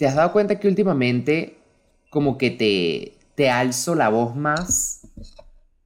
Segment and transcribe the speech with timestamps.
[0.00, 1.58] ¿te has dado cuenta que últimamente
[2.08, 5.06] como que te, te alzo la voz más?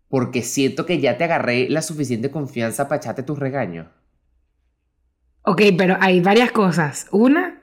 [0.09, 3.89] Porque siento que ya te agarré la suficiente confianza para echarte tus regaños.
[5.43, 7.09] Ok, pero hay varias cosas.
[7.11, 7.61] Una,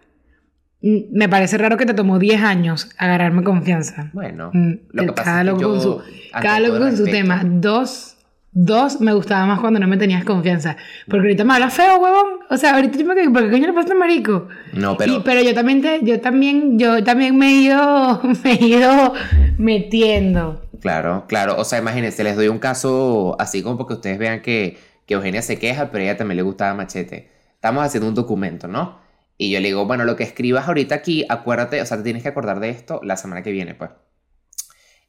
[0.82, 4.12] mm, me parece raro que te tomó 10 años agarrarme confianza.
[4.12, 6.02] Bueno, Mm, lo que cada pasa es que loco con su,
[6.34, 7.44] cada loco con su tema.
[7.46, 8.18] Dos,
[8.52, 10.78] dos, me gustaba más cuando no me tenías confianza.
[11.08, 12.40] Porque ahorita me hablas feo, huevón.
[12.50, 14.48] O sea, ahorita yo me quedo, ¿por qué coño le pasa marico?
[14.74, 15.16] No, pero...
[15.16, 19.14] Sí, pero yo también te, yo también, yo también me he ido, me he ido
[19.58, 20.62] metiendo.
[20.82, 21.56] Claro, claro.
[21.58, 25.42] O sea, imagínense, les doy un caso así como porque ustedes vean que, que Eugenia
[25.42, 27.30] se queja, pero a ella también le gustaba Machete.
[27.54, 29.00] Estamos haciendo un documento, ¿no?
[29.38, 32.22] Y yo le digo, bueno, lo que escribas ahorita aquí, acuérdate, o sea, te tienes
[32.22, 33.92] que acordar de esto la semana que viene, pues.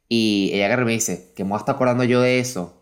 [0.09, 2.82] Y ella agarra y me dice, ¿qué me voy a estar acordando yo de eso?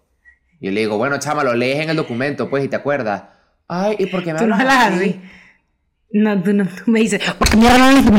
[0.60, 3.24] Y yo le digo, bueno, chama, lo lees en el documento, pues, y te acuerdas.
[3.66, 5.08] Ay, ¿y por qué me Tú no hablas hablas así?
[5.10, 5.20] así.
[6.12, 8.04] No, tú no, tú me dices, "Porque me hablas.
[8.04, 8.10] No,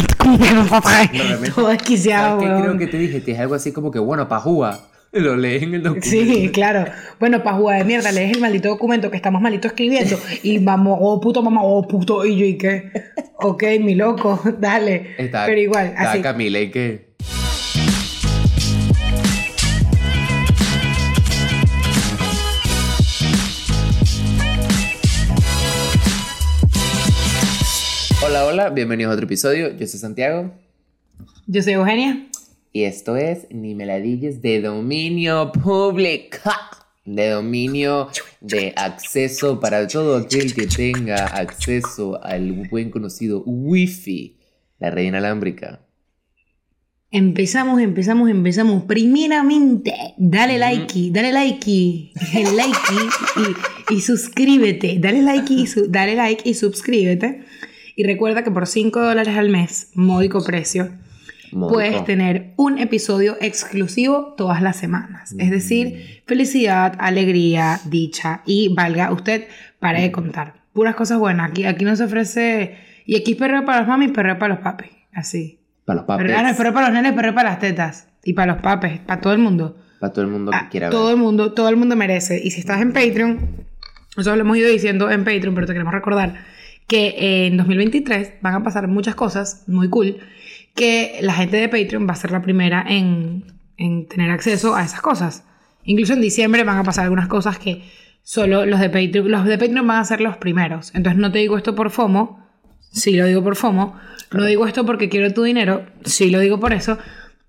[0.82, 3.20] realmente, Todo ¿Sabes qué creo que te dije?
[3.20, 4.80] Te dije algo así como que, bueno, pa' jugar.
[5.12, 6.08] Lo lees en el documento.
[6.10, 6.86] Sí, claro.
[7.20, 11.20] Bueno, jugar de mierda, lees el maldito documento que estamos malito escribiendo y vamos, oh
[11.20, 12.92] puto mamá, oh puto, y yo, ¿y qué?
[13.36, 15.16] Ok, mi loco, dale.
[15.18, 16.22] Está, Pero igual, está así.
[16.22, 17.11] Camila y que...
[28.32, 29.76] Hola, hola, bienvenidos a otro episodio.
[29.78, 30.54] Yo soy Santiago
[31.48, 32.28] Yo soy Eugenia.
[32.72, 36.38] y esto es Ni Meladillas de dominio público.
[37.04, 38.08] De dominio
[38.40, 44.38] de acceso para todo aquel que tenga acceso al buen conocido Wi-Fi,
[44.80, 45.82] la red inalámbrica.
[47.12, 48.84] Empezamos, empezamos, empezamos.
[48.84, 52.80] Primeramente, dale like, dale like, el like
[53.90, 55.00] y, y suscríbete.
[55.00, 57.44] Dale like y, su- dale like y suscríbete.
[57.96, 60.90] Y recuerda que por 5 dólares al mes, módico precio,
[61.52, 61.74] Módico.
[61.74, 65.36] puedes tener un episodio exclusivo todas las semanas.
[65.38, 69.48] Es decir, felicidad, alegría, dicha y valga usted
[69.80, 70.54] para de contar.
[70.74, 71.50] Puras cosas buenas.
[71.52, 72.78] Aquí, aquí no se ofrece.
[73.06, 74.90] Y aquí es perreo para los mami y perreo para los papis.
[75.14, 75.60] Así.
[75.84, 78.08] Para los ah, no, perreo para los nenes, perreo para las tetas.
[78.24, 79.78] Y para los papes, para todo el mundo.
[80.00, 81.16] Para todo el mundo que Ah, quiera todo ver.
[81.16, 82.40] el mundo, todo el mundo merece.
[82.42, 83.40] Y si estás en Patreon,
[84.16, 86.36] nosotros lo hemos ido diciendo en Patreon, pero te queremos recordar
[86.92, 90.18] que en 2023 van a pasar muchas cosas muy cool,
[90.76, 93.46] que la gente de Patreon va a ser la primera en,
[93.78, 95.46] en tener acceso a esas cosas.
[95.86, 97.82] Incluso en diciembre van a pasar algunas cosas que
[98.24, 100.94] solo los de Patreon, los de Patreon van a ser los primeros.
[100.94, 102.46] Entonces no te digo esto por FOMO,
[102.92, 103.96] sí lo digo por FOMO,
[104.34, 106.98] no digo esto porque quiero tu dinero, sí lo digo por eso.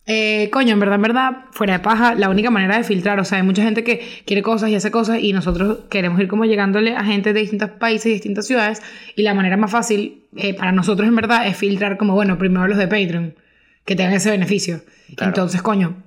[0.06, 3.24] Eh, coño, en verdad, en verdad, fuera de paja, la única manera de filtrar, o
[3.24, 6.44] sea, hay mucha gente que quiere cosas y hace cosas y nosotros queremos ir como
[6.44, 8.82] llegándole a gente de distintos países y distintas ciudades
[9.14, 12.66] y la manera más fácil eh, para nosotros en verdad es filtrar como, bueno, primero
[12.66, 13.34] los de Patreon,
[13.84, 14.82] que tengan ese beneficio.
[15.14, 15.30] Claro.
[15.30, 16.02] Entonces, coño,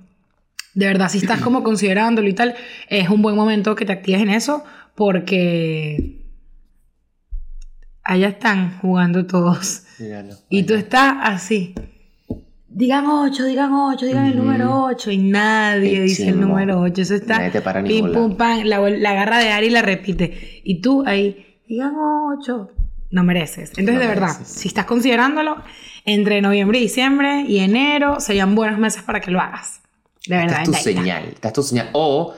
[0.74, 2.54] de verdad, si estás como considerándolo y tal,
[2.90, 4.62] es un buen momento que te actives en eso
[4.94, 6.22] porque
[8.02, 9.84] allá están jugando todos.
[9.98, 10.34] Míralo.
[10.50, 11.74] Y tú estás así.
[12.76, 15.10] Digan 8, digan 8, digan el número 8.
[15.10, 17.00] Y nadie Qué dice el número 8.
[17.00, 17.38] Eso está.
[17.38, 18.64] Nadie te para ni pim, pum, pam.
[18.64, 20.60] La, la agarra de Ari y la repite.
[20.62, 22.70] Y tú ahí, digan 8.
[23.12, 23.70] No mereces.
[23.78, 24.48] Entonces, No de verdad, mereces.
[24.48, 25.56] si estás considerándolo,
[26.04, 29.80] entre noviembre y diciembre y enero serían buenos meses para que lo hagas.
[30.26, 30.60] De verdad.
[30.62, 31.24] Esta es tu señal.
[31.32, 31.88] Esta es tu señal.
[31.94, 32.34] O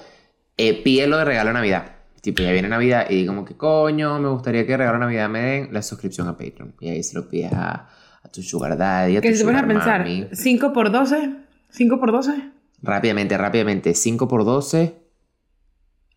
[0.57, 1.97] eh, pídelo de regalo de Navidad.
[2.21, 5.41] Tipo, ya viene Navidad y como que coño, me gustaría que regalo de Navidad me
[5.41, 6.75] den la suscripción a Patreon.
[6.79, 7.89] Y ahí se lo pides a,
[8.23, 10.27] a tu sugar daddy, a tu Que si te pones a pensar, mami.
[10.33, 11.31] 5 por 12,
[11.71, 12.51] 5 por 12.
[12.83, 13.95] Rápidamente, rápidamente.
[13.95, 14.95] 5 por 12.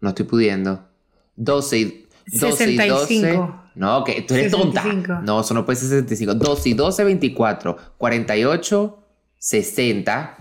[0.01, 0.87] No estoy pudiendo.
[1.35, 3.07] 12 y 12 y 12.
[3.07, 3.61] 65.
[3.75, 5.07] No, que tú eres 65.
[5.07, 5.21] tonta.
[5.21, 6.35] No, eso no puede ser 65.
[6.35, 7.77] 12 y 12, 24.
[7.97, 9.03] 48,
[9.37, 10.37] 60.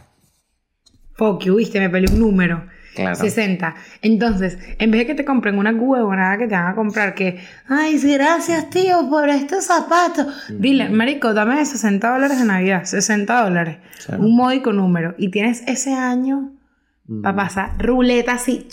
[1.14, 2.66] Fuck you, viste, me peleé un número.
[2.94, 3.14] Claro.
[3.14, 3.74] 60.
[4.02, 7.38] Entonces, en vez de que te compren una huevonada que te van a comprar, que,
[7.68, 10.26] ay, gracias, tío, por estos zapatos.
[10.48, 13.78] Dile, marico, dame 60 dólares de Navidad, 60 dólares.
[14.18, 15.14] Un módico número.
[15.18, 16.52] Y tienes ese año
[17.22, 18.66] para pasar ruleta así.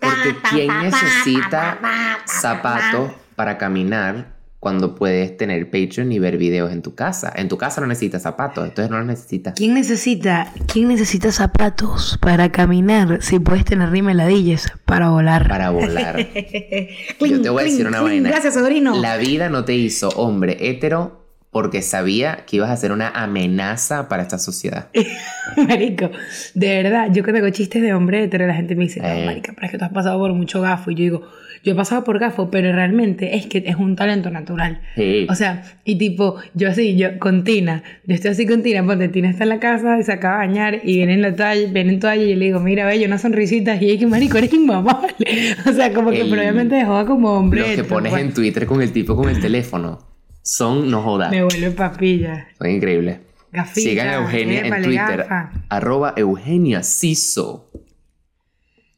[0.00, 5.36] Porque ta, ¿quién ta, ta, necesita ta, ta, ta, ta, zapatos para caminar cuando puedes
[5.36, 7.32] tener Patreon y ver videos en tu casa?
[7.34, 9.54] En tu casa no necesitas zapatos, entonces no los necesitas.
[9.56, 15.48] ¿Quién necesita, ¿Quién necesita zapatos para caminar si puedes tener rimeladillas para volar?
[15.48, 16.16] Para volar.
[17.20, 18.28] Yo te voy a decir una vaina.
[18.28, 18.94] Gracias, sobrino.
[19.00, 24.08] La vida no te hizo hombre hetero porque sabía que ibas a ser una amenaza
[24.08, 24.90] para esta sociedad.
[25.56, 26.08] marico,
[26.54, 29.26] de verdad, yo cuando hago chistes de hombre hetero, la gente me dice, no, Eh.
[29.26, 30.92] marica, pero es que tú has pasado por mucho gafo.
[30.92, 31.22] Y yo digo,
[31.64, 34.80] yo he pasado por gafo, pero realmente es que es un talento natural.
[34.96, 35.26] Sí.
[35.30, 39.08] O sea, y tipo, yo así, yo con Tina, yo estoy así con Tina, ponte,
[39.08, 41.70] Tina está en la casa y se acaba de bañar y viene en la toalla,
[41.72, 44.38] viene en toalla y yo le digo, mira, bello, una sonrisita y ella que marico,
[44.38, 45.08] eres inmamable.
[45.68, 47.60] O sea, como que El- pero obviamente de joda como hombre.
[47.60, 49.98] Los que pones pues, en Twitter con el tipo con el teléfono
[50.42, 51.30] son no jodas.
[51.30, 52.48] Me vuelve papilla.
[52.58, 53.18] Son increíbles.
[53.52, 55.18] Gafita, Sigan a Eugenia en Twitter.
[55.18, 55.52] gafa.
[55.68, 57.70] Arroba Eugenia Ciso.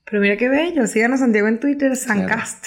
[0.07, 2.67] Pero mira qué bello, sigan a Santiago en Twitter, Sancast.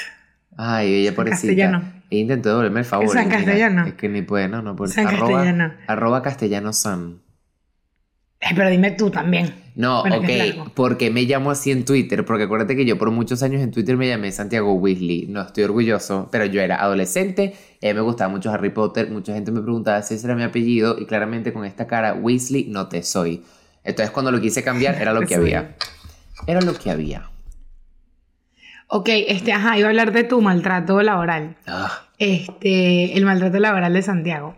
[0.57, 1.47] Ay, ella pobrecita.
[1.47, 1.93] castellano.
[2.09, 3.09] Ella intentó devolverme el favor.
[3.09, 3.85] San mira, castellano.
[3.85, 4.91] Es que ni puede, no, no puede.
[4.91, 5.73] San arroba, castellano.
[5.87, 7.21] Arroba castellano san.
[8.39, 9.53] Eh, pero dime tú también.
[9.75, 10.73] No, Bueno, ok.
[10.73, 12.25] ¿Por qué me llamo así en Twitter?
[12.25, 15.27] Porque acuérdate que yo por muchos años en Twitter me llamé Santiago Weasley.
[15.27, 17.53] No estoy orgulloso, pero yo era adolescente.
[17.81, 19.11] Mí me gustaba mucho Harry Potter.
[19.11, 20.97] Mucha gente me preguntaba si ese era mi apellido.
[20.99, 23.43] Y claramente con esta cara, Weasley, no te soy.
[23.83, 25.75] Entonces cuando lo quise cambiar, era lo que había.
[26.45, 27.29] Era lo que había.
[28.89, 31.57] Ok, este, ajá, iba a hablar de tu maltrato laboral.
[31.65, 34.55] Ah, Este, el maltrato laboral de Santiago.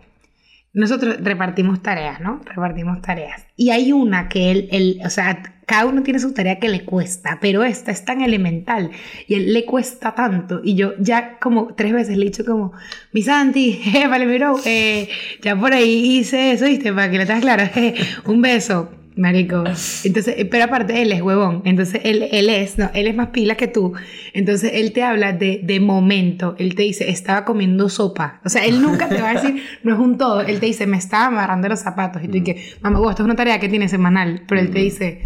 [0.72, 2.40] Nosotros repartimos tareas, ¿no?
[2.44, 3.44] Repartimos tareas.
[3.56, 6.84] Y hay una que él, él, o sea, cada uno tiene su tarea que le
[6.84, 8.90] cuesta, pero esta es tan elemental
[9.26, 10.60] y él le cuesta tanto.
[10.62, 12.72] Y yo ya como tres veces le he dicho como,
[13.12, 15.08] mi Santi, eh, vale, miro, eh,
[15.42, 16.92] ya por ahí hice eso, ¿viste?
[16.92, 17.94] Para que le estás claro, eh,
[18.26, 18.90] un beso.
[19.16, 19.64] Marico.
[20.04, 21.62] Entonces, eh, pero aparte él es huevón.
[21.64, 23.92] Entonces él, él es, no, él es más pila que tú.
[24.32, 26.54] Entonces él te habla de, de momento.
[26.58, 28.40] Él te dice, estaba comiendo sopa.
[28.44, 30.40] O sea, él nunca te va a decir, no es un todo.
[30.40, 32.22] Él te dice, me estaba amarrando los zapatos.
[32.22, 34.44] Y tú dices, mamá, huevo, esto es una tarea que tiene semanal.
[34.48, 35.22] Pero él te dice,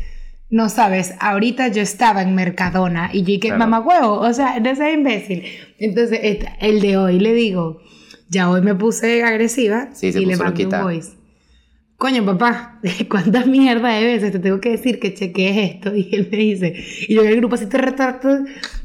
[0.50, 3.10] no sabes, ahorita yo estaba en Mercadona.
[3.12, 3.58] Y yo dije, Claro.
[3.58, 5.44] mamá, huevo, o sea, no seas imbécil.
[5.78, 7.80] Entonces, este, el de hoy le digo,
[8.28, 11.12] ya hoy me puse agresiva Sí, y le mandé un voice.
[12.04, 15.96] Coño, papá, ¿cuántas mierda de veces te tengo que decir que chequees esto?
[15.96, 18.44] Y él me dice, y yo en el grupo así, tar, tar, tar,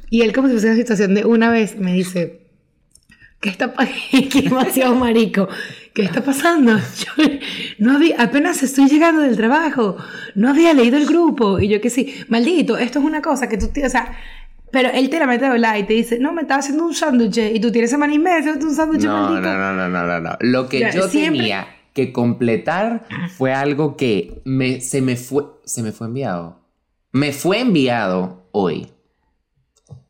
[0.10, 2.40] y él como si fuese una situación de una vez me dice,
[3.42, 4.00] ¿qué está pasando?
[4.42, 5.50] Demasiado marico.
[5.94, 6.78] ¿Qué está pasando?
[7.18, 7.24] Yo
[7.80, 9.98] no había, apenas estoy llegando del trabajo,
[10.36, 11.60] no había leído el grupo.
[11.60, 14.18] Y yo que sí, maldito, esto es una cosa que tú tienes, o sea,
[14.72, 16.96] pero él te la mete a hablar y te dice, no, me estaba haciendo un
[16.96, 19.54] sándwich y tú tienes semana y media haciendo un sándwich no, no, maldito.
[19.58, 20.38] no, no, no, no, no.
[20.40, 21.68] Lo que Ya, yo siempre- tenía
[22.06, 23.06] que completar
[23.38, 26.60] fue algo que me, se me fue, se me fue enviado.
[27.12, 28.88] Me fue enviado hoy.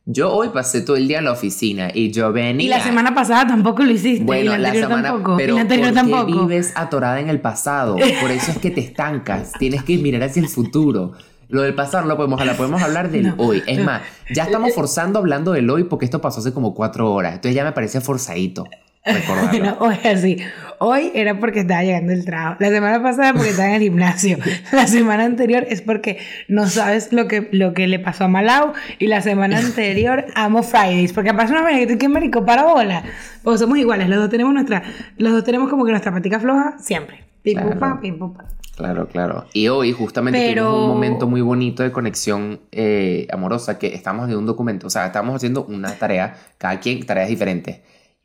[0.06, 2.66] Yo hoy pasé todo el día en la oficina y yo venía.
[2.66, 4.24] Y la semana pasada tampoco lo hiciste.
[4.24, 5.36] Bueno, y la la anterior semana, tampoco.
[5.36, 6.46] pero y la anterior ¿por qué tampoco.
[6.46, 7.96] vives atorada en el pasado?
[8.20, 9.52] Por eso es que te estancas.
[9.58, 11.12] Tienes que mirar hacia el futuro.
[11.48, 13.34] Lo del pasado no lo podemos hablar, podemos hablar del No.
[13.38, 13.62] hoy.
[13.66, 14.02] Es más,
[14.34, 17.34] ya estamos forzando hablando del hoy porque esto pasó hace como cuatro horas.
[17.34, 18.64] Entonces ya me parece forzadito
[19.04, 19.76] recordarlo.
[19.80, 20.38] Hoy así.
[20.78, 22.56] Hoy era porque estaba llegando el trabajo.
[22.60, 24.38] La semana pasada porque estaba en el gimnasio.
[24.72, 26.18] La semana anterior es porque
[26.48, 28.72] no sabes lo que, lo que le pasó a Malau.
[28.98, 31.12] Y la semana anterior amo Fridays.
[31.12, 33.02] Porque pasa una vez que tú que marico para bola.
[33.44, 34.08] O somos iguales.
[34.08, 34.82] Los dos tenemos nuestra,
[35.18, 37.24] los dos tenemos como que nuestra patica floja siempre.
[37.42, 37.80] Pim pum Claro.
[37.80, 38.46] pam, pim pum pam.
[38.76, 39.44] Claro, claro.
[39.52, 44.28] Y hoy justamente Pero- tuvimos un momento muy bonito de conexión eh, amorosa que estamos
[44.28, 47.80] de un documento, o sea, estamos haciendo una tarea, cada quien tareas diferentes.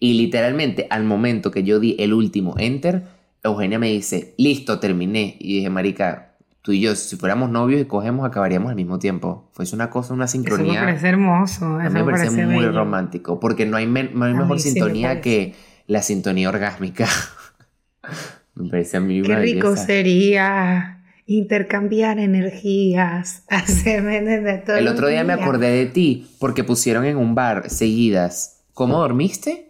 [0.05, 3.07] Y literalmente al momento que yo di el último enter,
[3.43, 5.35] Eugenia me dice, listo, terminé.
[5.39, 9.49] Y dije, marica, tú y yo, si fuéramos novios y cogemos, acabaríamos al mismo tiempo.
[9.53, 10.81] Fue una cosa, una Eso me sincronía.
[10.81, 11.81] parece hermoso.
[11.81, 12.71] Eso mí me parece muy bello.
[12.71, 15.55] romántico, porque no hay, no mejor sí me sintonía que
[15.87, 17.07] la sintonía orgásmica.
[18.53, 19.85] me parece a mí Qué rico belleza.
[19.87, 24.75] sería intercambiar energías, hacerme de todo.
[24.75, 29.64] El otro día me acordé de ti porque pusieron en un bar seguidas ¿Cómo dormiste?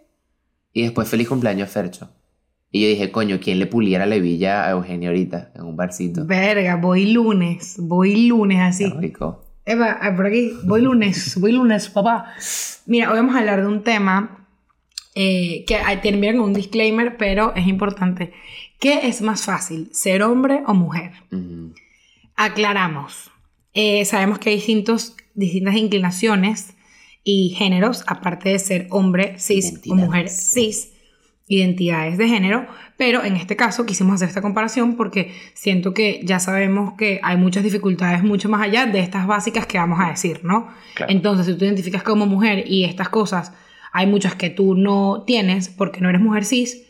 [0.76, 2.10] Y después feliz cumpleaños Fercho.
[2.70, 6.26] Y yo dije, coño, ¿quién le puliera la hebilla a Eugenio ahorita en un barcito?
[6.26, 8.92] Verga, voy lunes, voy lunes así.
[8.92, 9.42] Qué rico.
[9.64, 12.26] Eva, ah, por aquí, voy lunes, voy lunes, papá.
[12.84, 14.46] Mira, hoy vamos a hablar de un tema
[15.14, 18.34] eh, que ah, termina con un disclaimer, pero es importante.
[18.78, 21.12] ¿Qué es más fácil, ser hombre o mujer?
[22.36, 23.30] Aclaramos.
[23.72, 26.75] Eh, sabemos que hay distintos, distintas inclinaciones
[27.28, 30.92] y géneros, aparte de ser hombre cis o mujer cis,
[31.48, 36.38] identidades de género, pero en este caso quisimos hacer esta comparación porque siento que ya
[36.38, 40.44] sabemos que hay muchas dificultades mucho más allá de estas básicas que vamos a decir,
[40.44, 40.68] ¿no?
[40.94, 41.10] Claro.
[41.10, 43.52] Entonces, si tú te identificas como mujer y estas cosas,
[43.92, 46.86] hay muchas que tú no tienes porque no eres mujer cis,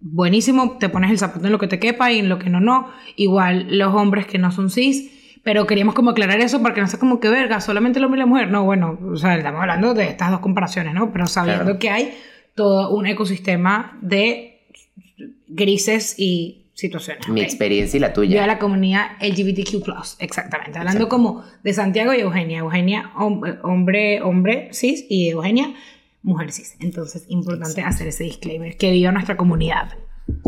[0.00, 2.60] buenísimo, te pones el zapato en lo que te quepa y en lo que no,
[2.60, 2.88] no.
[3.16, 5.12] Igual los hombres que no son cis,
[5.46, 8.18] pero queríamos como aclarar eso para que no sea como que verga, solamente el hombre
[8.18, 8.50] y la mujer.
[8.50, 11.12] No, bueno, o sea, estamos hablando de estas dos comparaciones, ¿no?
[11.12, 11.78] Pero sabiendo Claro.
[11.78, 12.14] que hay
[12.56, 14.66] todo un ecosistema de
[15.46, 17.28] grises y situaciones.
[17.28, 17.44] Mi ¿ok?
[17.46, 18.46] experiencia y la Yo a tuya.
[18.46, 20.78] la comunidad LGBTQ+, exactamente.
[20.80, 22.58] Hablando como de Santiago y Eugenia.
[22.58, 25.74] Eugenia, hom- hombre, hombre cis y Eugenia,
[26.22, 26.76] mujer cis.
[26.80, 28.76] Entonces, importante hacer ese disclaimer.
[28.76, 29.90] Que viva nuestra comunidad.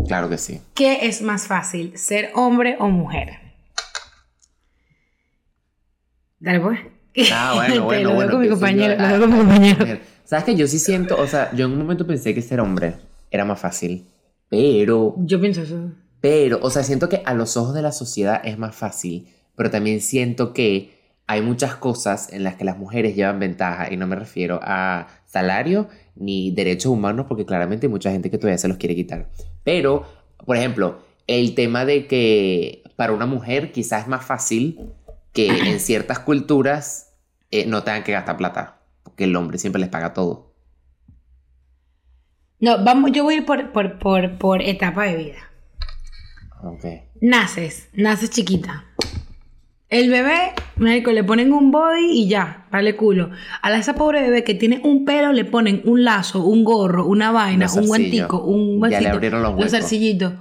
[0.07, 0.59] Claro que sí.
[0.75, 3.48] ¿Qué es más fácil, ser hombre o mujer?
[6.39, 6.79] Dale pues.
[7.31, 8.31] Ah, bueno, bueno, lo bueno.
[8.31, 8.99] con mi compañero, yo.
[8.99, 9.99] lo Ah, con mi ah, compañero.
[10.23, 12.95] Sabes que yo sí siento, o sea, yo en un momento pensé que ser hombre
[13.31, 14.05] era más fácil,
[14.47, 15.91] pero, Yo pienso eso.
[16.21, 19.69] pero, o sea, siento que a los ojos de la sociedad es más fácil, pero
[19.71, 24.07] también siento que hay muchas cosas en las que las mujeres llevan ventaja y no
[24.07, 28.67] me refiero a salario ni derechos humanos porque claramente hay mucha gente que todavía se
[28.67, 29.29] los quiere quitar.
[29.63, 30.05] Pero,
[30.45, 34.79] por ejemplo, el tema de que para una mujer quizás es más fácil
[35.33, 37.13] que en ciertas culturas
[37.51, 40.53] eh, no tengan que gastar plata, porque el hombre siempre les paga todo.
[42.59, 45.37] No, vamos, yo voy a ir por, por, por, por etapa de vida.
[46.63, 46.85] Ok.
[47.21, 48.85] Naces, naces chiquita.
[49.87, 53.31] El bebé, médico, le ponen un body y ya, vale culo.
[53.61, 57.05] A la- esa pobre bebé que tiene un pelo le ponen un lazo, un gorro,
[57.07, 59.71] una vaina, un guantico, un Ya le abrieron los huecos.
[59.71, 60.33] zarcillitos.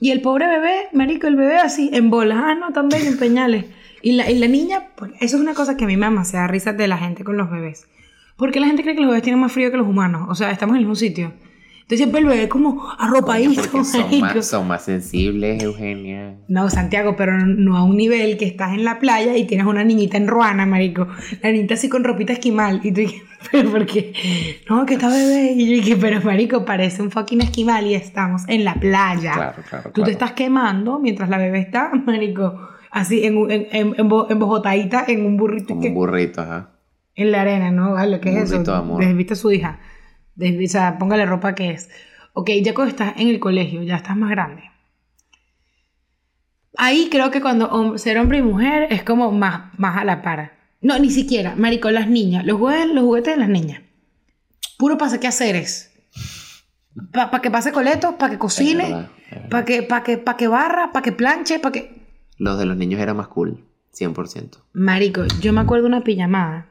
[0.00, 3.18] Y el pobre bebé, marico, el bebé así, en bolas, ah, no, tan bello, en
[3.18, 3.64] peñales.
[4.04, 6.36] Y la, y la niña, pues, eso es una cosa que a mi mamá se
[6.36, 7.86] da risa de la gente con los bebés.
[8.36, 10.26] Porque la gente cree que los bebés tienen más frío que los humanos.
[10.28, 11.32] O sea, estamos en el mismo sitio.
[11.84, 16.36] Entonces siempre el bebé como arropadito, Porque son más, son más sensibles, Eugenia.
[16.48, 19.84] No, Santiago, pero no a un nivel que estás en la playa y tienes una
[19.84, 21.06] niñita en ruana, marico.
[21.42, 22.80] La niñita así con ropita esquimal.
[22.84, 24.12] Y tú dices, pero ¿por qué?
[24.68, 25.52] No, que está bebé.
[25.56, 29.32] Y yo dije, pero marico, parece un fucking esquimal y estamos en la playa.
[29.32, 30.06] Claro, claro, Tú claro.
[30.06, 34.28] te estás quemando mientras la bebé está, marico, así en, un- en, en, en bo-
[34.30, 36.70] embojotadita en un burrito Como que- un burrito, ajá.
[37.14, 37.92] en la arena, ¿no?
[37.92, 38.62] Vale, ¿qué Un es eso?
[38.62, 39.04] de amor.
[39.04, 39.80] Desviste a su hija.
[40.36, 41.90] Desvi- o sea, póngale ropa que es.
[42.32, 44.62] Ok, ya cuando estás en el colegio, ya estás más grande.
[46.76, 50.22] Ahí creo que cuando hom- ser hombre y mujer es como más, más a la
[50.22, 50.52] par.
[50.80, 53.80] No, ni siquiera, marico, las niñas, los juguetes, los juguetes de las niñas.
[54.76, 55.92] Puro pasa qué haceres.
[57.12, 60.48] Para que pase coletos, para que Es cocine, es para que, pa que, pa que
[60.48, 62.03] barra, para que planche, para que...
[62.36, 64.58] Los de los niños eran más cool, 100%.
[64.72, 66.68] Marico, yo me acuerdo una pijamada.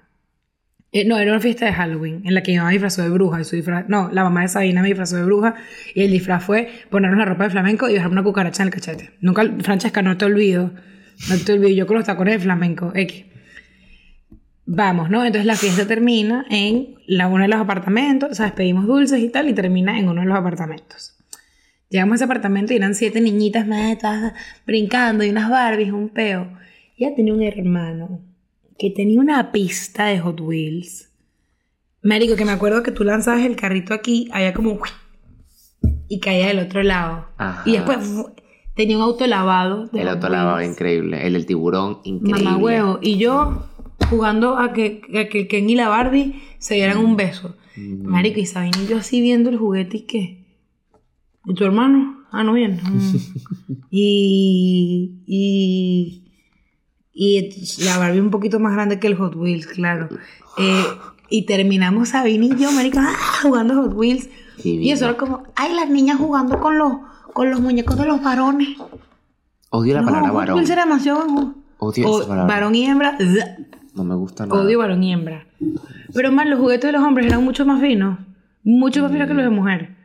[0.94, 3.42] Eh, no, era una fiesta de Halloween en la que mi mamá disfrazó de bruja.
[3.42, 5.56] Y su no, la mamá de Sabina me disfrazó de bruja.
[5.96, 8.74] Y el disfraz fue ponernos la ropa de flamenco y dejarme una cucaracha en el
[8.74, 9.12] cachete.
[9.20, 10.72] Nunca, Francesca, no te olvido.
[11.30, 11.70] No te olvido.
[11.70, 13.26] Yo con los tacones de flamenco, X.
[14.66, 15.26] Vamos, ¿no?
[15.26, 18.30] Entonces la fiesta termina en la, uno de los apartamentos.
[18.30, 19.50] O sea, pedimos dulces y tal.
[19.50, 21.13] Y termina en uno de los apartamentos.
[21.94, 24.34] Llegamos a ese apartamento y eran siete niñitas más todas
[24.66, 26.52] brincando y unas Barbies, un peo.
[26.98, 28.20] Ella tenía un hermano
[28.80, 31.12] que tenía una pista de Hot Wheels.
[32.02, 34.80] Marico, que me acuerdo que tú lanzabas el carrito aquí, había como...
[36.08, 37.28] y caía del otro lado.
[37.38, 37.62] Ajá.
[37.64, 38.00] Y después
[38.76, 39.86] tenía un auto lavado.
[39.86, 41.28] de El auto lavado increíble.
[41.28, 42.44] El del tiburón, increíble.
[42.44, 43.00] Mamá huevo.
[43.04, 43.68] Y yo
[44.10, 47.56] jugando a que, a que Ken y la Barbie se dieran un beso.
[47.76, 48.08] Mm.
[48.08, 50.43] Marico, y Sabina y yo así viendo el juguete y qué.
[51.46, 52.18] ¿Y tu hermano?
[52.32, 52.80] Ah, no bien.
[52.84, 53.16] Mm.
[53.92, 56.24] y, y,
[57.14, 60.10] y la Barbie un poquito más grande que el Hot Wheels, claro.
[60.58, 60.84] Eh,
[61.30, 64.30] y terminamos Sabina y yo, marico, ah, jugando Hot Wheels.
[64.64, 64.84] Divino.
[64.84, 66.94] Y eso era como, ay, las niñas jugando con los,
[67.34, 68.70] con los muñecos de los varones.
[69.70, 70.56] Odio la no, palabra Hot varón.
[70.58, 71.56] Wheels era demasiado...
[71.80, 72.54] Odio O esa palabra.
[72.54, 73.18] varón y hembra.
[73.96, 74.62] No me gusta nada.
[74.62, 75.46] Odio varón y hembra.
[76.14, 78.20] Pero más, los juguetes de los hombres eran mucho más finos.
[78.64, 79.98] Mucho más finos que los de mujer.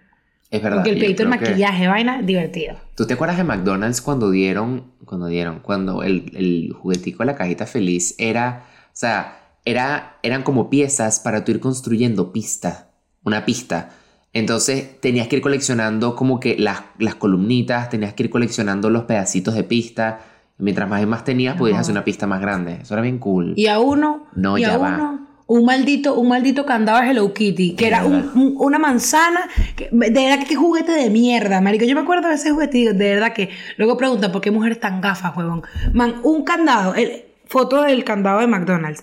[0.50, 0.78] Es verdad.
[0.78, 2.76] Porque el pedito, el creo que- maquillaje, vaina, divertido.
[2.96, 7.34] ¿Tú te acuerdas de McDonald's cuando dieron, cuando dieron, cuando el, el juguetico de la
[7.36, 12.90] cajita feliz era, o sea, era, eran como piezas para tú ir construyendo pista,
[13.24, 13.90] una pista.
[14.32, 19.04] Entonces tenías que ir coleccionando como que las, las columnitas, tenías que ir coleccionando los
[19.04, 20.20] pedacitos de pista.
[20.58, 21.80] Mientras más y más tenías, podías Ajá.
[21.82, 22.78] hacer una pista más grande.
[22.82, 23.52] Eso era bien cool.
[23.56, 24.88] Y a uno, No, y ya a va.
[24.94, 29.48] uno, un maldito, un maldito candado de Hello Kitty, que era un- un- una manzana,
[29.76, 31.84] que- de verdad que qué juguete de mierda, marico.
[31.86, 34.78] Yo me acuerdo de ese juguete digo, de verdad que luego preguntan por qué mujeres
[34.78, 35.62] tan gafas, huevón.
[35.94, 39.02] Man, un candado, el, foto del candado de McDonald's.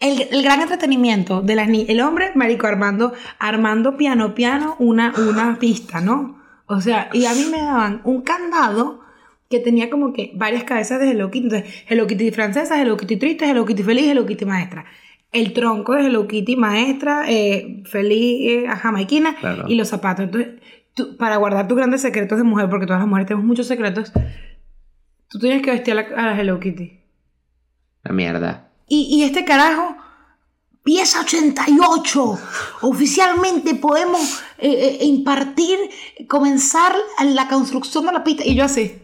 [0.00, 5.12] El, el gran entretenimiento de las niñas, el hombre, marico, armando, armando piano, piano, una,
[5.30, 6.42] una pista, ¿no?
[6.66, 9.00] O sea, y a mí me daban un candado
[9.50, 11.44] que tenía como que varias cabezas de Hello Kitty.
[11.48, 14.84] Entonces, Hello Kitty francesa, Hello Kitty triste, Hello Kitty feliz, Hello Kitty maestra.
[15.34, 19.64] El tronco de Hello Kitty maestra, eh, feliz, eh, jamaiquina, Claro.
[19.68, 20.24] y los zapatos.
[20.24, 20.54] Entonces,
[20.94, 24.12] tú- para guardar tus grandes secretos de mujer, porque todas las mujeres tenemos muchos secretos,
[25.28, 27.00] tú tienes que vestir a la, a la Hello Kitty.
[28.04, 28.70] La mierda.
[28.88, 29.96] Y, y este carajo
[30.82, 32.38] Pieza 88.
[32.82, 35.78] Oficialmente podemos eh, eh, impartir,
[36.28, 36.92] comenzar
[37.24, 38.44] la construcción de la pista.
[38.44, 38.94] Y yo así.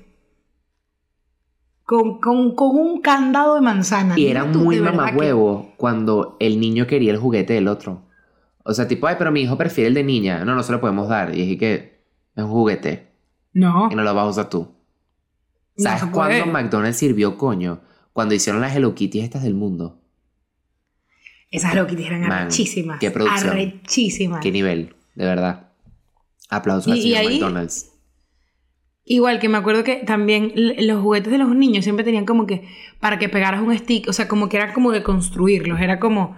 [1.90, 4.16] Con, con, con un candado de manzana.
[4.16, 8.02] Y era muy verdad que- cuando el niño quería el juguete del otro.
[8.62, 10.44] O sea, tipo, ay, pero mi hijo prefiere el de niña.
[10.44, 11.35] No, no se lo podemos dar.
[11.35, 12.04] Y dije que
[12.37, 13.09] es un juguete
[13.54, 13.88] No.
[13.90, 14.68] y no lo vas a usar tú.
[15.76, 17.80] No ¿Sabes cuándo McDonald's sirvió coño?
[18.12, 19.99] Cuando hicieron las Hello Kitty estas del mundo.
[21.50, 23.00] Esas loquitas eran Man, arrechísimas.
[23.00, 23.50] qué producción.
[23.50, 24.40] Arrechísimas.
[24.40, 24.94] ¿Qué nivel?
[25.16, 25.70] De verdad.
[26.49, 27.90] Aplausos al Y- y señor ahí- McDonald's.
[29.04, 32.69] Igual que me acuerdo que también los juguetes de los niños siempre tenían como que
[33.00, 36.37] para que pegaras un stick, o sea, como que era como de construirlos, era como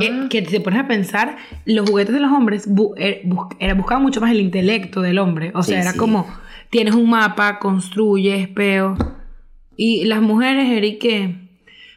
[0.00, 1.36] eh, que te pones a pensar,
[1.66, 2.94] los juguetes de los hombres bu-
[3.24, 5.98] bus- era, buscaban mucho más el intelecto del hombre, o sea, Sí, era sí.
[5.98, 6.26] como
[6.70, 8.96] tienes un mapa, construyes, peo.
[9.76, 11.34] Y las mujeres, Eric, que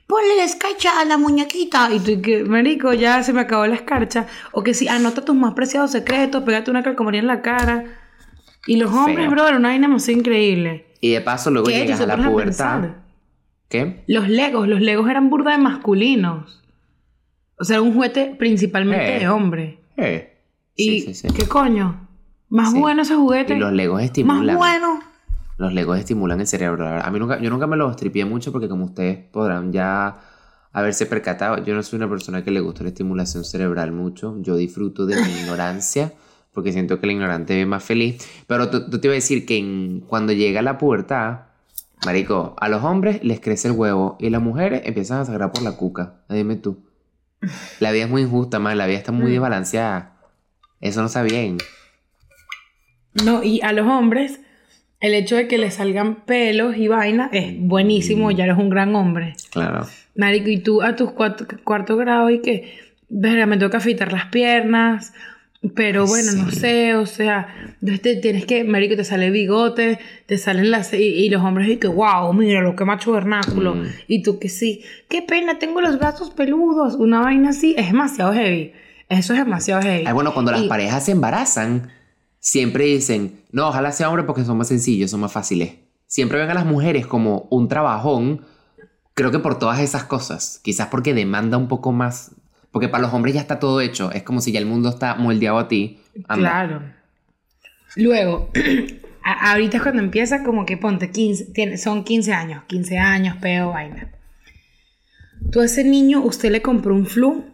[0.05, 1.89] ponle la escarcha a la muñequita.
[1.93, 4.27] Y tú, que, marico, ya se me acabó la escarcha.
[4.51, 7.85] O que si anota tus más preciados secretos, pégate una calcomanía en la cara.
[8.69, 9.31] Y los hombres, Feo.
[9.31, 10.85] bro, era una vaina más increíble.
[11.01, 11.79] Y de paso luego ¿Qué?
[11.79, 12.89] Llegas a la a pubertad.
[13.67, 14.03] ¿Qué?
[14.07, 16.61] Los legos, los legos eran burda de masculinos.
[17.57, 19.19] O sea, un juguete principalmente Eh.
[19.19, 19.79] de hombre.
[19.97, 20.37] Eh.
[20.75, 21.35] Y, Sí, sí, sí.
[21.35, 22.07] ¿qué coño?
[22.49, 23.55] Más bueno ese juguete.
[23.55, 24.57] Y los legos Más estimulan.
[24.57, 24.99] bueno.
[25.57, 26.83] Los legos estimulan el cerebro.
[26.85, 27.07] la verdad.
[27.07, 30.15] A mí nunca, yo nunca me los tripié mucho porque como ustedes podrán ya
[30.71, 34.37] haberse percatado, yo no soy una persona que le gusta la estimulación cerebral mucho.
[34.41, 36.13] Yo disfruto de mi ignorancia
[36.53, 38.27] porque siento que el ignorante vive más feliz.
[38.47, 41.41] Pero tú, tú te iba a decir que en- cuando llega la pubertad,
[42.05, 45.61] marico, a los hombres les crece el huevo y las mujeres empiezan a sagrar por
[45.63, 46.15] la cuca.
[46.29, 46.83] Dime tú.
[47.79, 48.77] La vida es muy injusta, man.
[48.77, 49.33] La vida está muy Mm.
[49.33, 50.15] desbalanceada.
[50.81, 51.57] Eso no está bien.
[53.25, 54.39] No, y a los hombres,
[54.99, 58.95] el hecho de que les salgan pelos y vaina es buenísimo, ya eres un gran
[58.95, 59.35] hombre.
[59.51, 59.87] Claro.
[60.15, 62.77] Marico, y tú a tus cuatro, cuarto grado y que,
[63.09, 65.13] verga, me toca afeitar las piernas,
[65.75, 67.47] pero bueno, no sé, o sea,
[68.01, 71.87] te tienes que, marico, te sale bigote, te salen las, y, y los hombres que,
[71.87, 73.85] wow, mira lo que macho vernáculo, Mm.
[74.07, 78.31] y tú que sí, qué pena, tengo los brazos peludos, una vaina así, es demasiado
[78.33, 78.71] heavy,
[79.09, 80.05] eso es demasiado heavy.
[80.07, 81.89] Ay, bueno, cuando las parejas se embarazan,
[82.39, 85.73] siempre dicen, no, ojalá sea hombre porque son más sencillos, son más fáciles.
[86.07, 88.45] Siempre ven a las mujeres como un trabajón,
[89.13, 90.59] creo que por todas esas cosas.
[90.63, 92.31] Quizás porque demanda un poco más.
[92.71, 94.11] Porque para los hombres ya está todo hecho.
[94.11, 95.99] Es como si ya el mundo está moldeado a ti.
[96.27, 96.35] Anda.
[96.49, 96.83] Claro.
[97.95, 98.51] Luego,
[99.23, 103.37] a- ahorita es cuando empieza como que ponte 15, tiene, son 15 años, 15 años,
[103.37, 104.09] peo, vaina.
[105.51, 107.45] Tú a ese niño, usted le compró un flu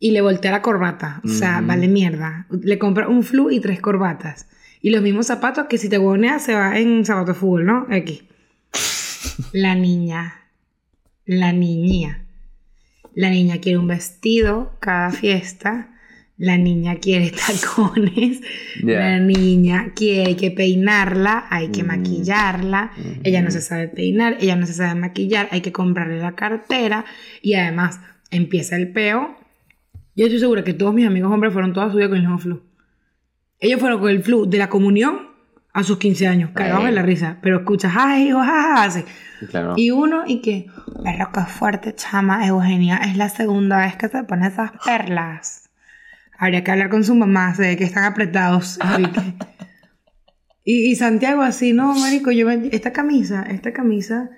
[0.00, 1.20] y le voltea la corbata.
[1.24, 2.46] O sea, vale mierda.
[2.50, 4.48] Le compra un flu y tres corbatas.
[4.80, 7.86] Y los mismos zapatos que si te huevoneas se va en zapato de fútbol, ¿no?
[7.90, 8.28] Aquí.
[9.52, 10.34] La niña.
[11.26, 12.23] La niña.
[13.14, 15.90] La niña quiere un vestido cada fiesta.
[16.36, 18.40] La niña quiere tacones.
[18.82, 21.86] La niña quiere hay que peinarla, hay que Mm.
[21.86, 22.90] maquillarla.
[23.22, 27.04] Ella no se sabe peinar, ella no se sabe maquillar, hay que comprarle la cartera.
[27.40, 28.00] Y además
[28.30, 29.36] empieza el peo.
[30.16, 32.38] Yo estoy segura que todos mis amigos hombres fueron toda su vida con el mismo
[32.38, 32.62] flu.
[33.60, 35.33] Ellos fueron con el flu de la comunión
[35.74, 37.36] a sus 15 años, cagados en la risa.
[37.42, 39.04] Pero escuchas, ay, hijo, así.
[39.50, 39.74] Claro.
[39.76, 40.66] Y uno, y que,
[41.04, 45.68] pero que fuerte, chama, Eugenia, es la segunda vez que se pone esas perlas.
[46.38, 48.78] Habría que hablar con su mamá, se ve que están apretados.
[50.66, 54.30] Y, y Santiago así, no, marico, yo me- esta camisa, esta camisa,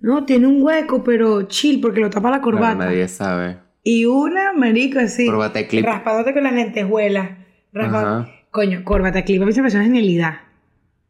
[0.00, 2.74] no, tiene un hueco, pero chill, porque lo tapa la Claro, corbata.
[2.84, 3.56] nadie sabe.
[3.82, 5.86] Y una, marico, así, Corbata de clip.
[5.86, 7.30] raspándote con las lentejuelas.
[7.72, 8.30] raspa- Ajá.
[8.50, 10.34] Coño, corbata de clip, a mí se me parece una genialidad.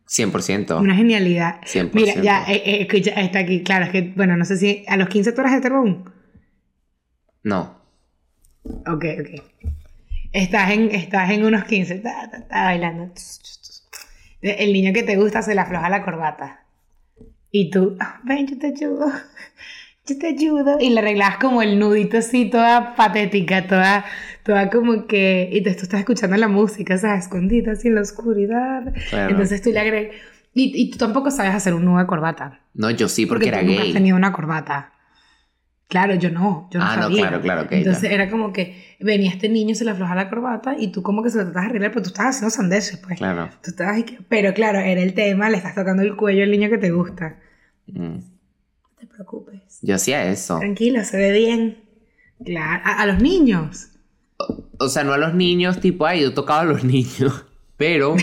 [0.06, 0.80] 100%.
[0.80, 1.60] Una genialidad.
[1.62, 1.90] 100%.
[1.94, 4.96] Mira, ya, eh, eh, escucha, está aquí, claro, es que, bueno, no sé si a
[4.96, 6.12] los 15 tú eras hetero aún.
[7.42, 7.78] No.
[8.86, 9.42] Ok, ok.
[10.32, 13.12] Estás en, estás en unos 15, ta, ta, ta, bailando.
[14.42, 16.66] El niño que te gusta se le afloja la corbata.
[17.50, 19.10] Y tú, "Ah, ven, yo te ayudo.
[20.06, 20.76] Yo te ayudo.
[20.80, 24.04] Y le arreglas como el nudito así, toda patética, toda,
[24.44, 25.48] toda como que.
[25.52, 27.24] Y te, tú estás escuchando la música, ¿sabes?
[27.24, 28.92] Escondida así en la oscuridad.
[29.10, 29.30] Claro.
[29.30, 30.14] Entonces tú le agregas.
[30.52, 32.60] Y, y tú tampoco sabes hacer un nudo de corbata.
[32.74, 33.92] No, yo sí, porque, Porque, era tú nunca has gay.
[33.92, 34.92] tenido una corbata.
[35.88, 37.18] Claro, yo no, yo no Ah, no, sabía.
[37.28, 40.74] claro, claro, ok, Entonces era como que venía este niño, se le afloja la corbata
[40.78, 43.18] y tú como que se lo tratas de arreglar, pero tú estabas haciendo sandeces, pues.
[43.18, 43.50] Claro.
[43.62, 46.78] Tú estabas Pero claro, era el tema, le estás tocando el cuello al niño que
[46.78, 47.36] te gusta.
[47.86, 48.00] Mm.
[48.16, 48.22] No
[48.98, 49.78] te preocupes.
[49.82, 50.58] Yo hacía eso.
[50.58, 51.78] Tranquilo, se ve bien.
[52.44, 53.88] Claro, a, a los niños.
[54.78, 57.44] O sea, no a los niños, tipo, ay, yo tocaba a los niños.
[57.76, 58.14] Pero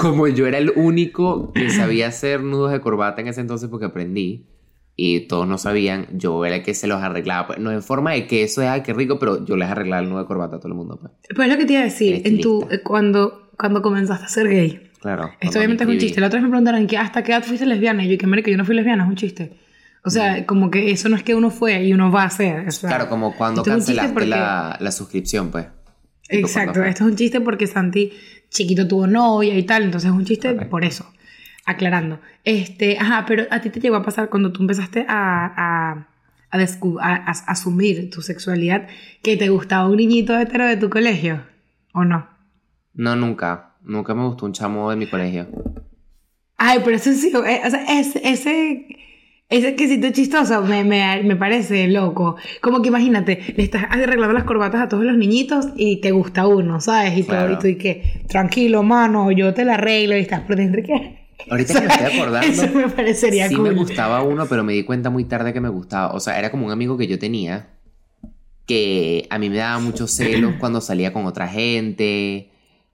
[0.00, 3.86] como yo era el único que sabía hacer nudos de corbata en ese entonces porque
[3.86, 4.46] aprendí,
[5.02, 7.46] y todos no sabían, yo era el que se los arreglaba.
[7.46, 10.02] Pues, no en forma de que eso es, ay, qué rico, pero yo les arreglaba
[10.02, 10.98] el nudo de corbata a todo el mundo.
[11.00, 11.12] Pues.
[11.34, 14.28] Pues es lo que te iba a decir, en tu, eh, cuando, cuando comenzaste a
[14.28, 14.90] ser gay.
[15.00, 15.30] Claro.
[15.40, 16.20] Esto obviamente es un chiste.
[16.20, 18.04] La otra vez me preguntaron, ¿qué, ¿hasta qué edad fuiste lesbiana?
[18.04, 19.52] Y yo, que que yo no fui lesbiana, es un chiste.
[20.02, 22.66] O sea, como que eso no es que uno fue y uno va a ser.
[22.80, 25.66] claro, como cuando cancelaste la, la, suscripción, pues.
[26.28, 28.12] Exacto, esto es un chiste porque Santi
[28.48, 31.10] chiquito tuvo novia y tal, entonces es un chiste por eso.
[31.66, 32.20] Aclarando.
[32.44, 36.06] Este, ajá, pero a ti te llegó a pasar cuando tú empezaste a, a,
[36.50, 38.88] a, asumir tu sexualidad
[39.22, 41.42] que te gustaba un niñito hetero de tu colegio,
[41.92, 42.26] ¿o no?
[42.94, 43.74] No, nunca.
[43.82, 45.48] Nunca me gustó un chamo de mi colegio.
[46.56, 48.86] Ay, pero eso sí, eh, o sea, ese, ese
[49.50, 52.36] ese quesito chistoso me, me, me, parece loco.
[52.60, 56.46] Como que imagínate, le estás arreglando las corbatas a todos los niñitos y te gusta
[56.46, 57.18] uno, ¿sabes?
[57.18, 60.82] Y, todo, y tú que, tranquilo, mano, yo te la arreglo y estás por dentro.
[60.84, 61.18] ¿qué?
[61.50, 62.48] Ahorita que me estoy acordando.
[62.48, 63.70] Eso me parecería sí cool.
[63.70, 66.12] me gustaba uno, pero me di cuenta muy tarde que me gustaba.
[66.12, 67.70] O sea, era como un amigo que yo tenía
[68.66, 72.49] que a mí me daba muchos celos cuando salía con otra gente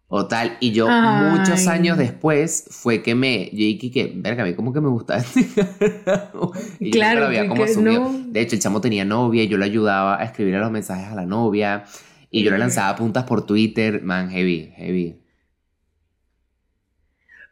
[0.08, 0.56] o tal.
[0.60, 3.50] Y yo, muchos años después, fue que me.
[3.52, 5.24] Yo dije que, verga, a mí como que me gustaba
[6.80, 8.10] y claro, yo lo había como asumido.
[8.26, 11.14] De hecho, el chamo tenía novia y yo le ayudaba a escribir los mensajes a
[11.14, 11.84] la novia.
[12.30, 14.02] Y yo le lanzaba puntas por Twitter.
[14.02, 15.20] Man, heavy, heavy.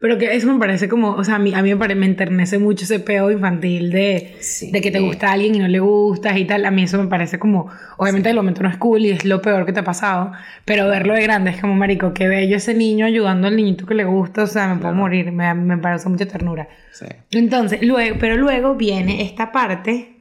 [0.05, 2.59] Pero que eso me parece como, o sea, a mí, a mí me, me enternece
[2.59, 4.37] mucho ese peo infantil de,
[4.71, 6.67] de que te gusta alguien y no le gustas y tal.
[6.67, 9.41] A mí eso me parece como, obviamente el momento no es cool y es lo
[9.41, 10.33] peor que te ha pasado,
[10.67, 13.95] pero verlo de grande es como, marico, qué bello ese niño ayudando al niñito que
[13.95, 16.69] le gusta, o sea, me puedo morir, me, me parece mucha ternura.
[16.93, 17.07] Sí.
[17.31, 20.17] Entonces, luego, pero luego viene esta parte,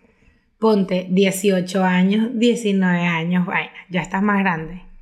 [0.60, 4.93] ponte 18 años, 19 años, vaina, ya estás más grande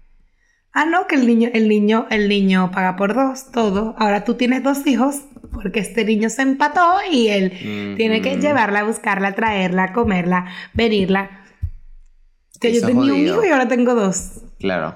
[0.73, 3.93] Ah, no, que el niño, el niño, el niño paga por dos, todo.
[3.97, 6.81] Ahora tú tienes dos hijos porque este niño se empató
[7.11, 11.43] y él tiene que llevarla, buscarla, traerla, comerla, venirla.
[12.59, 14.41] Que yo tenía un hijo y ahora tengo dos.
[14.59, 14.95] Claro.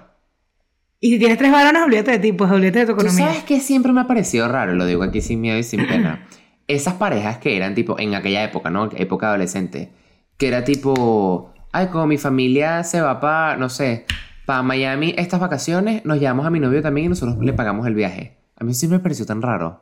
[1.02, 3.26] Y si tienes tres varones, olvídate de ti, pues olvídate de tu economía.
[3.26, 4.74] ¿Tú sabes que siempre me ha parecido raro?
[4.76, 6.26] Lo digo aquí sin miedo y sin pena.
[6.68, 8.90] Esas parejas que eran tipo, en aquella época, ¿no?
[8.96, 9.92] Época adolescente.
[10.38, 14.06] Que era tipo, ay, como mi familia se va para, no sé,
[14.46, 17.96] para Miami estas vacaciones, nos llevamos a mi novio también y nosotros le pagamos el
[17.96, 18.38] viaje.
[18.56, 19.82] A mí sí me pareció tan raro.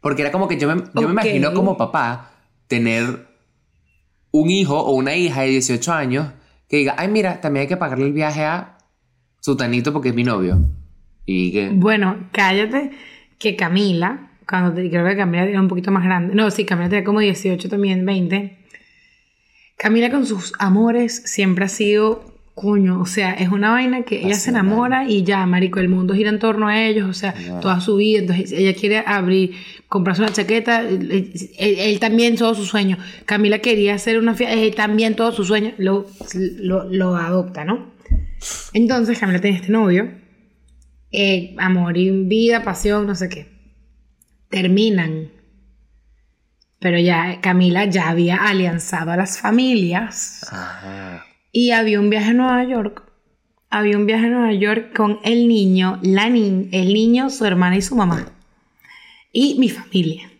[0.00, 2.30] Porque era como que yo me, yo me imagino como papá
[2.66, 3.26] tener
[4.30, 6.28] un hijo o una hija de 18 años
[6.68, 8.78] que diga, ay, mira, también hay que pagarle el viaje a
[9.40, 10.58] Sutanito porque es mi novio.
[11.24, 11.70] Y que...
[11.70, 12.90] Bueno, cállate
[13.38, 16.88] que Camila, cuando te, creo que Camila era un poquito más grande, no, sí, Camila
[16.88, 18.58] tenía como 18 también, 20.
[19.76, 22.27] Camila con sus amores siempre ha sido
[22.60, 26.12] Coño, o sea, es una vaina que ella se enamora y ya, marico, el mundo
[26.12, 29.54] gira en torno a ellos, o sea, toda su vida, entonces ella quiere abrir,
[29.86, 35.14] comprarse una chaqueta, él, también todo su sueño, Camila quería hacer una fiesta, él también
[35.14, 36.06] todo su sueño, lo,
[36.58, 37.92] lo, adopta, ¿no?
[38.72, 40.10] Entonces Camila tiene este novio,
[41.12, 43.46] eh, amor y vida, pasión, no sé qué,
[44.48, 45.30] terminan,
[46.80, 50.44] pero ya Camila ya había alianzado a las familias.
[50.50, 53.02] Ajá y había un viaje a Nueva York.
[53.70, 57.76] Había un viaje a Nueva York con el niño, la ni el niño, su hermana
[57.76, 58.32] y su mamá.
[59.32, 60.30] Y mi familia.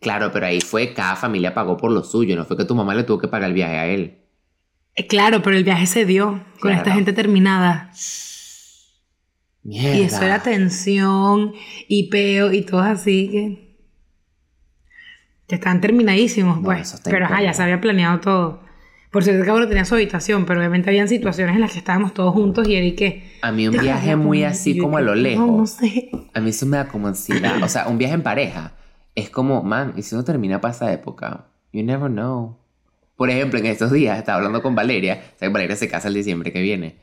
[0.00, 2.94] Claro, pero ahí fue, cada familia pagó por lo suyo, no fue que tu mamá
[2.94, 4.18] le tuvo que pagar el viaje a él.
[4.94, 7.90] Eh, claro, pero el viaje se dio con esta gente terminada.
[9.62, 9.96] Mierda.
[9.96, 11.52] Y eso era tensión
[11.86, 13.76] y peo y todo así que.
[15.54, 17.00] están terminadísimos, pues.
[17.04, 18.71] Pero ya se había planeado todo.
[19.12, 22.14] Por cierto, cada uno tenía su habitación, pero obviamente habían situaciones en las que estábamos
[22.14, 23.22] todos juntos y era que...
[23.42, 25.46] A mí un viaje muy así como a lo lejos.
[25.46, 26.10] No, sé.
[26.32, 27.62] A mí eso me da como ansiedad.
[27.62, 28.72] O sea, un viaje en pareja
[29.14, 31.44] es como, man, ¿y si no termina para esa época?
[31.74, 32.56] You never know.
[33.14, 35.22] Por ejemplo, en estos días estaba hablando con Valeria.
[35.36, 36.96] O sea, Valeria se casa el diciembre que viene.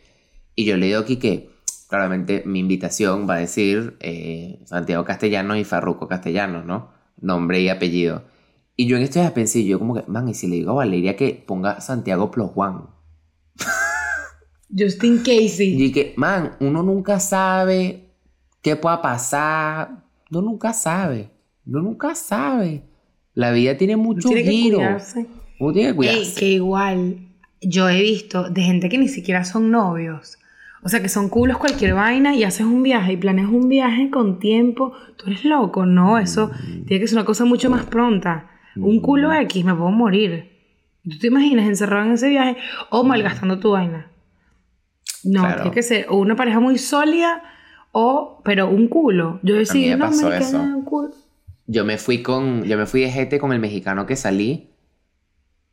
[0.56, 1.52] Y yo le digo aquí que,
[1.90, 6.90] claramente, mi invitación va a decir eh, Santiago Castellanos y Farruco Castellanos, ¿no?
[7.22, 8.24] Nombre y apellido.
[8.80, 10.76] Y yo en esto ya pensé, yo como que, man, y si le digo a
[10.76, 12.84] Valeria que ponga Santiago Plus Juan.
[14.74, 15.84] Justin Casey.
[15.84, 18.14] Y que, man, uno nunca sabe
[18.62, 20.06] qué pueda pasar.
[20.32, 21.30] Uno nunca sabe.
[21.66, 22.84] Uno nunca sabe.
[23.34, 24.78] La vida tiene mucho tiene giro.
[24.78, 25.26] Que cuidarse.
[25.60, 26.40] Uno tiene que cuidarse.
[26.40, 27.18] que igual,
[27.60, 30.38] yo he visto de gente que ni siquiera son novios.
[30.84, 34.10] O sea, que son culos cualquier vaina y haces un viaje y planeas un viaje
[34.10, 34.94] con tiempo.
[35.18, 36.18] Tú eres loco, ¿no?
[36.18, 36.86] Eso mm.
[36.86, 38.50] tiene que ser una cosa mucho más pronta.
[38.82, 40.50] Un culo X, me puedo morir.
[41.04, 42.58] ¿Tú te imaginas encerrado en ese viaje
[42.90, 44.12] o malgastando tu vaina?
[45.24, 47.44] No, tiene que ser o una pareja muy sólida
[47.92, 49.40] o, pero un culo.
[49.44, 50.60] Yo decía, no, me eso.
[50.60, 51.12] Un culo.
[51.68, 54.70] Yo me fui con, yo me fui de gente con el mexicano que salí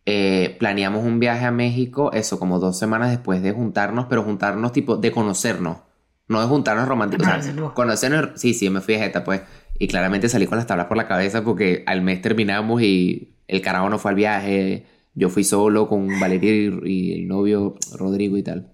[0.09, 4.71] eh, planeamos un viaje a México, eso como dos semanas después de juntarnos, pero juntarnos
[4.71, 5.79] tipo de conocernos,
[6.29, 7.27] no de juntarnos románticos.
[7.27, 7.75] Ah, o sea, sí, no.
[7.75, 9.43] conocernos, sí, sí, me fui a Jeta, pues.
[9.79, 13.61] Y claramente salí con las tablas por la cabeza porque al mes terminamos y el
[13.61, 14.87] carajo no fue al viaje.
[15.15, 18.73] Yo fui solo con Valeria y, y el novio Rodrigo y tal.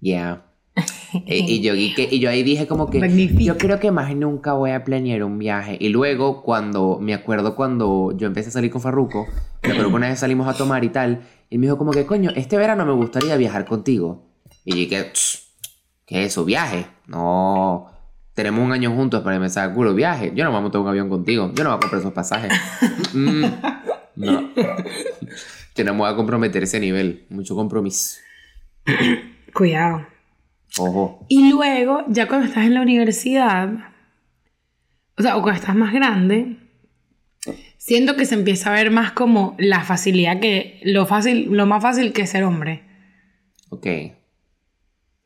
[0.00, 0.44] Yeah.
[1.26, 3.40] y, y yo, y, que- y yo ahí dije como que Magnífico.
[3.42, 5.76] yo creo que más nunca voy a planear un viaje.
[5.80, 9.26] Y luego cuando, me acuerdo cuando yo empecé a salir con Farruko,
[9.62, 12.06] me acuerdo que una vez salimos a tomar y tal, y me dijo como que,
[12.06, 14.24] coño, este verano me gustaría viajar contigo.
[14.64, 15.47] Y dije, "Tss,
[16.08, 16.44] ¿qué es eso?
[16.44, 16.86] ¿Viaje?
[17.06, 17.86] No,
[18.34, 20.32] tenemos un año juntos para empezar culo viaje.
[20.34, 22.12] Yo no me voy a montar un avión contigo, yo no voy a comprar esos
[22.12, 22.52] pasajes.
[23.14, 23.44] Mm,
[24.16, 24.50] no,
[25.74, 28.18] yo no me voy a comprometer ese nivel, mucho compromiso.
[29.54, 30.06] Cuidado.
[30.76, 31.24] Ojo.
[31.28, 33.70] Y luego, ya cuando estás en la universidad,
[35.16, 36.58] o sea, o cuando estás más grande,
[37.78, 41.82] siento que se empieza a ver más como la facilidad que, lo fácil, lo más
[41.82, 42.82] fácil que es ser hombre.
[43.70, 43.86] Ok.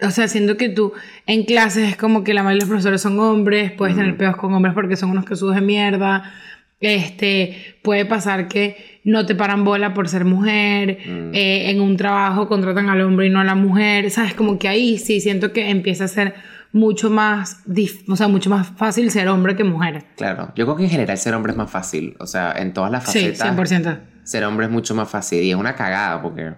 [0.02, 0.92] O sea, siento que tú
[1.26, 4.36] en clases es como que la mayoría de los profesores son hombres, puedes tener pedos
[4.36, 6.32] con hombres porque son unos que de mierda.
[6.80, 10.98] Este, puede pasar que no te paran bola por ser mujer,
[11.32, 14.34] eh, en un trabajo contratan al hombre y no a la mujer, ¿sabes?
[14.34, 16.34] Como que ahí sí siento que empieza a ser
[16.72, 17.62] mucho más,
[18.08, 20.06] o sea, mucho más fácil ser hombre que mujer.
[20.16, 22.16] Claro, yo creo que en general ser hombre es más fácil.
[22.18, 23.70] O sea, en todas las Sí, facetas.
[23.70, 24.00] 100%.
[24.24, 25.42] ser hombre es mucho más fácil.
[25.42, 26.54] Y es una cagada porque.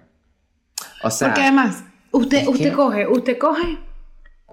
[1.03, 1.29] O sea.
[1.29, 3.79] Porque además, usted, es usted que- coge, usted coge,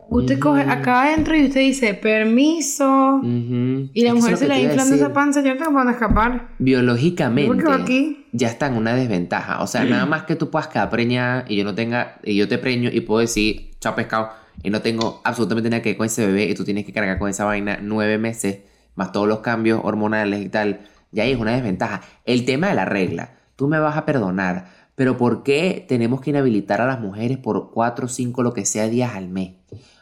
[0.09, 3.21] usted coge acá adentro y usted dice, permiso.
[3.23, 5.93] Y la es que mujer se le que inflando esa panza, yo no tengo dónde
[5.93, 6.49] escapar.
[6.59, 8.17] Biológicamente.
[8.33, 9.61] Ya está en una desventaja.
[9.61, 12.17] O sea, nada más que tú puedas quedar preñada y yo no tenga.
[12.23, 14.29] Y yo te preño y puedo decir, chao pescado.
[14.63, 16.45] Y no tengo absolutamente nada que ver con ese bebé.
[16.45, 18.59] Y tú tienes que cargar con esa vaina nueve meses.
[18.95, 20.81] Más todos los cambios hormonales y tal.
[21.11, 22.01] Ya ahí es una desventaja.
[22.25, 23.31] El tema de la regla.
[23.55, 24.67] Tú me vas a perdonar.
[25.01, 28.87] Pero ¿por qué tenemos que inhabilitar a las mujeres por cuatro, cinco, lo que sea
[28.87, 29.53] días al mes?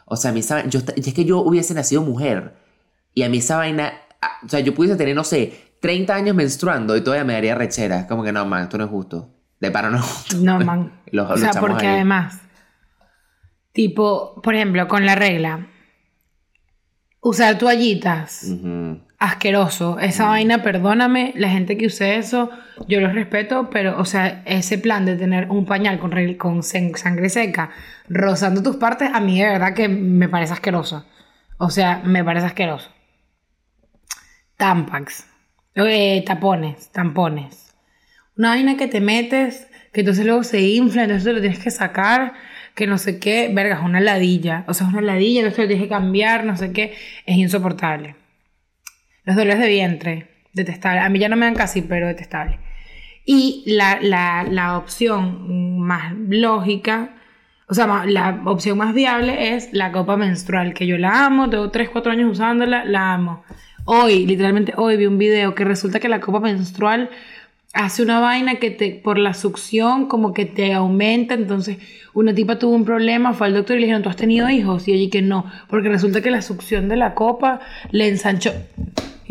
[0.04, 2.56] O sea, a mí esa yo, es que yo hubiese nacido mujer.
[3.14, 6.36] Y a mí esa vaina, ah, o sea, yo pudiese tener, no sé, 30 años
[6.36, 8.06] menstruando y todavía me daría rechera.
[8.06, 9.30] Como que no, man, esto no es justo.
[9.58, 10.36] De para no es justo.
[10.36, 10.92] No, man.
[11.12, 11.94] Los- o sea, porque ahí.
[11.94, 12.38] además,
[13.72, 15.66] tipo, por ejemplo, con la regla,
[17.22, 19.00] usar toallitas, Ujú.
[19.20, 19.98] Asqueroso.
[20.00, 22.50] Esa vaina, perdóname, la gente que use eso,
[22.88, 27.28] yo los respeto, pero, o sea, ese plan de tener un pañal con, con sangre
[27.28, 27.70] seca
[28.08, 31.04] rozando tus partes, a mí de verdad que me parece asqueroso.
[31.58, 32.90] O sea, me parece asqueroso.
[34.56, 35.26] Tampax.
[35.74, 37.74] Eh, tapones, tampones.
[38.36, 41.70] Una vaina que te metes, que entonces luego se infla, entonces te lo tienes que
[41.70, 42.32] sacar,
[42.74, 44.64] que no sé qué, verga, es una ladilla.
[44.66, 46.94] O sea, es una ladilla, entonces lo tienes que cambiar, no sé qué,
[47.26, 48.16] es insoportable.
[49.24, 51.00] Los dolores de vientre, detestable.
[51.00, 52.58] A mí ya no me dan casi, pero detestable.
[53.24, 57.10] Y la, la, la opción más lógica,
[57.68, 61.70] o sea, la opción más viable es la copa menstrual, que yo la amo, tengo
[61.70, 63.44] 3, 4 años usándola, la amo.
[63.84, 67.10] Hoy, literalmente hoy vi un video que resulta que la copa menstrual
[67.72, 71.78] hace una vaina que te, por la succión como que te aumenta, entonces
[72.12, 74.88] una tipa tuvo un problema, fue al doctor y le dijeron, ¿tú has tenido hijos?
[74.88, 77.60] Y ella que no, porque resulta que la succión de la copa
[77.92, 78.52] le ensanchó.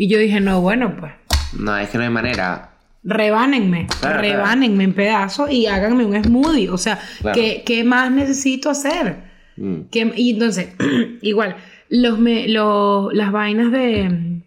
[0.00, 1.12] Y yo dije, no, bueno, pues
[1.58, 2.70] No, es que no hay manera.
[3.04, 6.70] rebánenme, Claro, rebánenme en pedazos y háganme un smoothie.
[6.70, 7.34] O sea, Claro.
[7.38, 9.24] ¿qué, qué más necesito hacer?
[9.58, 9.80] Mm.
[9.90, 10.68] ¿Qué- y entonces,
[11.20, 11.56] igual,
[11.90, 14.40] los, me- los- las vainas de...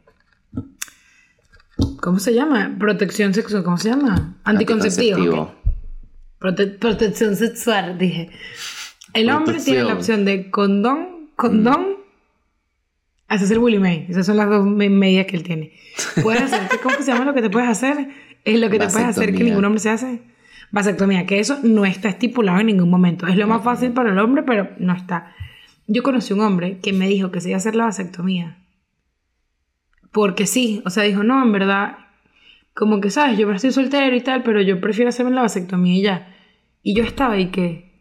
[2.01, 2.75] ¿Cómo se llama?
[2.79, 4.37] Protección sexual, ¿cómo se llama?
[4.43, 5.53] Anticonceptivo.
[6.39, 8.29] Prote- protección sexual, dije.
[9.13, 11.85] El hombre tiene la opción de condón, condón,
[13.33, 14.05] haces el Willy May.
[14.09, 15.73] Esas son las dos me- medidas que él tiene.
[16.21, 18.09] Puedes hacer, ¿cómo que se llama lo que te puedes hacer?
[18.45, 20.21] Es lo que te puedes hacer que ningún hombre se hace.
[20.71, 23.27] Vasectomía, que eso no está estipulado en ningún momento.
[23.27, 25.33] Es lo más fácil para el hombre, pero no está.
[25.87, 28.57] Yo conocí un hombre que me dijo que se iba a hacer la vasectomía.
[30.11, 31.97] Porque sí, o sea, dijo, no, en verdad,
[32.73, 33.37] como que, ¿sabes?
[33.37, 36.35] Yo estoy soltero y tal, pero yo prefiero hacerme la vasectomía y ya.
[36.81, 37.92] Y yo estaba ahí que,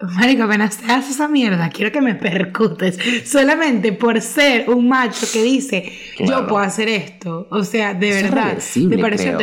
[0.00, 2.98] marico, apenas te haces esa mierda, quiero que me percutes.
[3.24, 7.46] Solamente por ser un macho que dice, yo puedo hacer esto.
[7.50, 9.38] O sea, de Eso verdad, me pareció...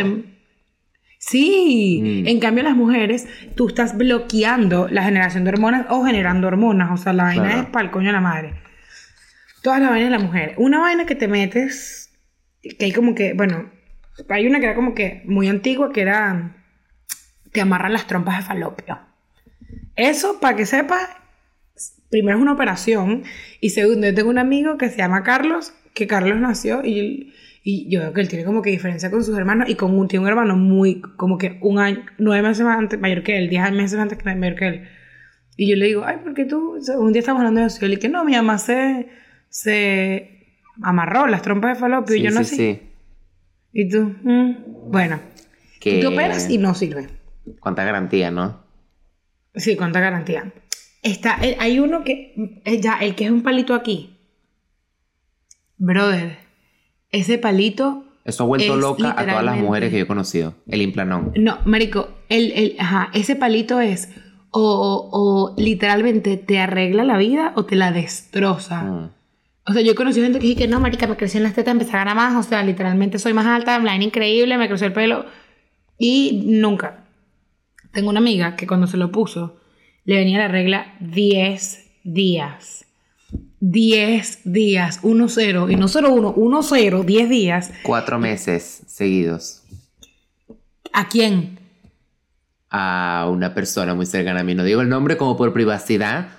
[1.24, 2.28] Sí, Mm.
[2.28, 6.98] en cambio las mujeres, tú estás bloqueando la generación de hormonas o generando hormonas, o
[6.98, 7.62] sea, la vaina Claro.
[7.62, 8.56] es para el coño de la madre.
[9.62, 10.56] Todas las vainas de la mujer.
[10.58, 12.10] Una vaina que te metes,
[12.64, 13.70] que hay como que, bueno,
[14.30, 16.56] hay una que era como que muy antigua, que era,
[17.52, 19.00] te amarran las trompas de falopio.
[19.96, 21.08] Eso, para que sepas,
[22.10, 23.24] primero es una operación
[23.60, 27.88] y segundo, yo tengo un amigo que se llama Carlos, que Carlos nació y, Y
[27.92, 30.24] yo veo que él tiene como que diferencia con sus hermanos y con un, tiene
[30.24, 33.72] un hermano muy, como que un año, nueve meses más antes, mayor que él, diez
[33.72, 34.88] meses antes que mayor que él.
[35.58, 36.80] Y yo le digo, ay, ¿por qué tú?
[36.98, 37.86] Un día estamos hablando de eso.
[37.86, 39.10] Y él que no, mi mamá se,
[39.50, 42.56] se amarró las trompas de falopio y yo no sí, sé.
[42.56, 42.82] sí.
[43.74, 45.20] Y tú, mm, bueno,
[45.80, 47.10] Que- tú te operas y no sirve.
[47.60, 48.64] Cuánta garantía, ¿no?
[49.56, 50.54] Sí, cuánta garantía.
[51.04, 54.18] Está, eh, hay uno que, eh, ya, el que es un palito aquí.
[55.78, 56.38] Brother,
[57.12, 60.54] ese palito, Eso ha vuelto loca a todas las mujeres que yo he conocido.
[60.68, 61.32] El implanón.
[61.38, 64.10] no, marico, el, el, ajá, ese palito es
[64.52, 68.84] o, o- o literalmente te arregla la vida o te la destroza.
[68.84, 69.10] Mm.
[69.68, 71.54] O sea, yo he conocido gente que dice que no, marica, me creció en las
[71.56, 74.68] tetas, empecé a ganar más, o sea, literalmente soy más alta, me line increíble, me
[74.68, 75.26] creció el pelo.
[75.98, 77.06] Y nunca.
[77.92, 79.58] Tengo una amiga que cuando se lo puso,
[80.06, 82.86] le venía la regla 10 días.
[83.60, 87.72] 10 días, 1-0, y no solo 1, 1-0, 10 días.
[87.84, 89.62] Cuatro meses seguidos
[90.94, 91.60] ¿A quién?
[92.72, 94.56] a una persona muy cercana a mí.
[94.56, 96.30] No digo el nombre como por privacidad,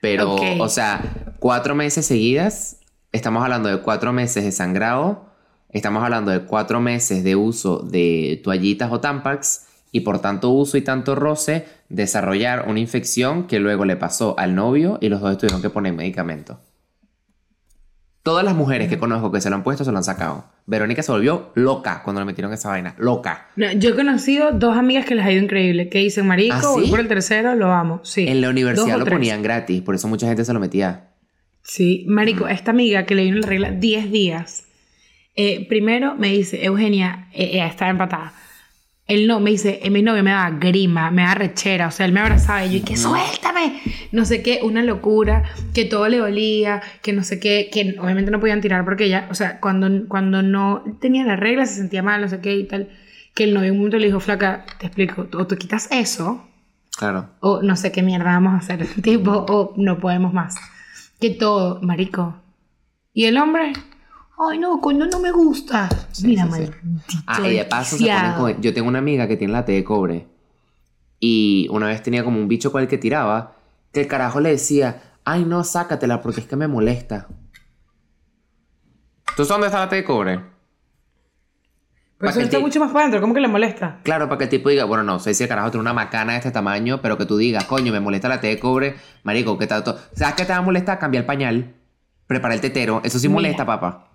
[0.00, 0.42] pero, Ok.
[0.60, 2.78] o sea, cuatro meses seguidas.
[3.12, 5.26] Estamos hablando de cuatro meses de sangrado.
[5.68, 9.66] Estamos hablando de cuatro meses de uso de toallitas o tampax.
[9.92, 14.54] Y por tanto uso y tanto roce, desarrollar una infección que luego le pasó al
[14.54, 16.60] novio y los dos tuvieron que poner medicamento.
[18.22, 20.44] Todas las mujeres que conozco que se lo han puesto se lo han sacado.
[20.66, 22.94] Verónica se volvió loca cuando le metieron esa vaina.
[22.98, 23.48] Loca.
[23.56, 26.70] No, yo he conocido dos amigas que les ha ido increíble, que dicen, marico, ¿Ah,
[26.74, 28.00] voy por el tercero, lo amo.
[28.04, 28.28] Sí.
[28.28, 29.16] En la universidad lo tres.
[29.16, 31.08] ponían gratis, por eso mucha gente se lo metía.
[31.62, 34.64] Sí, marico, esta amiga que le vino la regla 10 días,
[35.34, 38.34] eh, primero me dice, Eugenia, eh, eh, está empatada.
[39.10, 42.06] Él no, me dice, eh, mi novio me daba grima, me daba rechera, o sea,
[42.06, 43.80] él me abrazaba y yo, y que suéltame,
[44.12, 45.42] no sé qué, una locura,
[45.74, 49.26] que todo le dolía, que no sé qué, que obviamente no podían tirar porque ella,
[49.30, 52.68] o sea, cuando, cuando no tenía la regla se sentía mal, no sé qué y
[52.68, 52.88] tal,
[53.34, 56.46] que el novio un momento le dijo, flaca, te explico, o tú quitas eso,
[56.96, 57.30] Claro.
[57.40, 60.54] o no sé qué mierda vamos a hacer, tipo, o no podemos más.
[61.20, 62.36] Que todo, marico.
[63.12, 63.72] Y el hombre,
[64.48, 65.88] ay no, coño, no me gusta.
[66.22, 66.50] Mira, sí, sí.
[66.50, 66.76] maldito.
[67.26, 68.62] Ah, y de paso se ponen con...
[68.62, 70.26] Yo tengo una amiga que tiene la T de cobre.
[71.18, 73.56] Y una vez tenía como un bicho con el que tiraba.
[73.92, 77.28] Que el carajo le decía, ay no, sácatela porque es que me molesta.
[79.36, 80.40] ¿Tú sabes dónde está la T de cobre?
[82.18, 84.00] Pero eso está mucho más para adentro, ¿cómo que le molesta?
[84.02, 86.32] Claro, para que el tipo diga, bueno, no sé si el carajo tiene una macana
[86.32, 89.56] de este tamaño, pero que tú digas, coño, me molesta la T de cobre, marico,
[89.56, 89.98] ¿qué tanto?
[90.12, 90.98] ¿Sabes qué te va a molestar?
[90.98, 91.74] Cambiar el pañal,
[92.26, 93.36] prepara el tetero, eso sí Mira.
[93.36, 94.09] molesta, papá.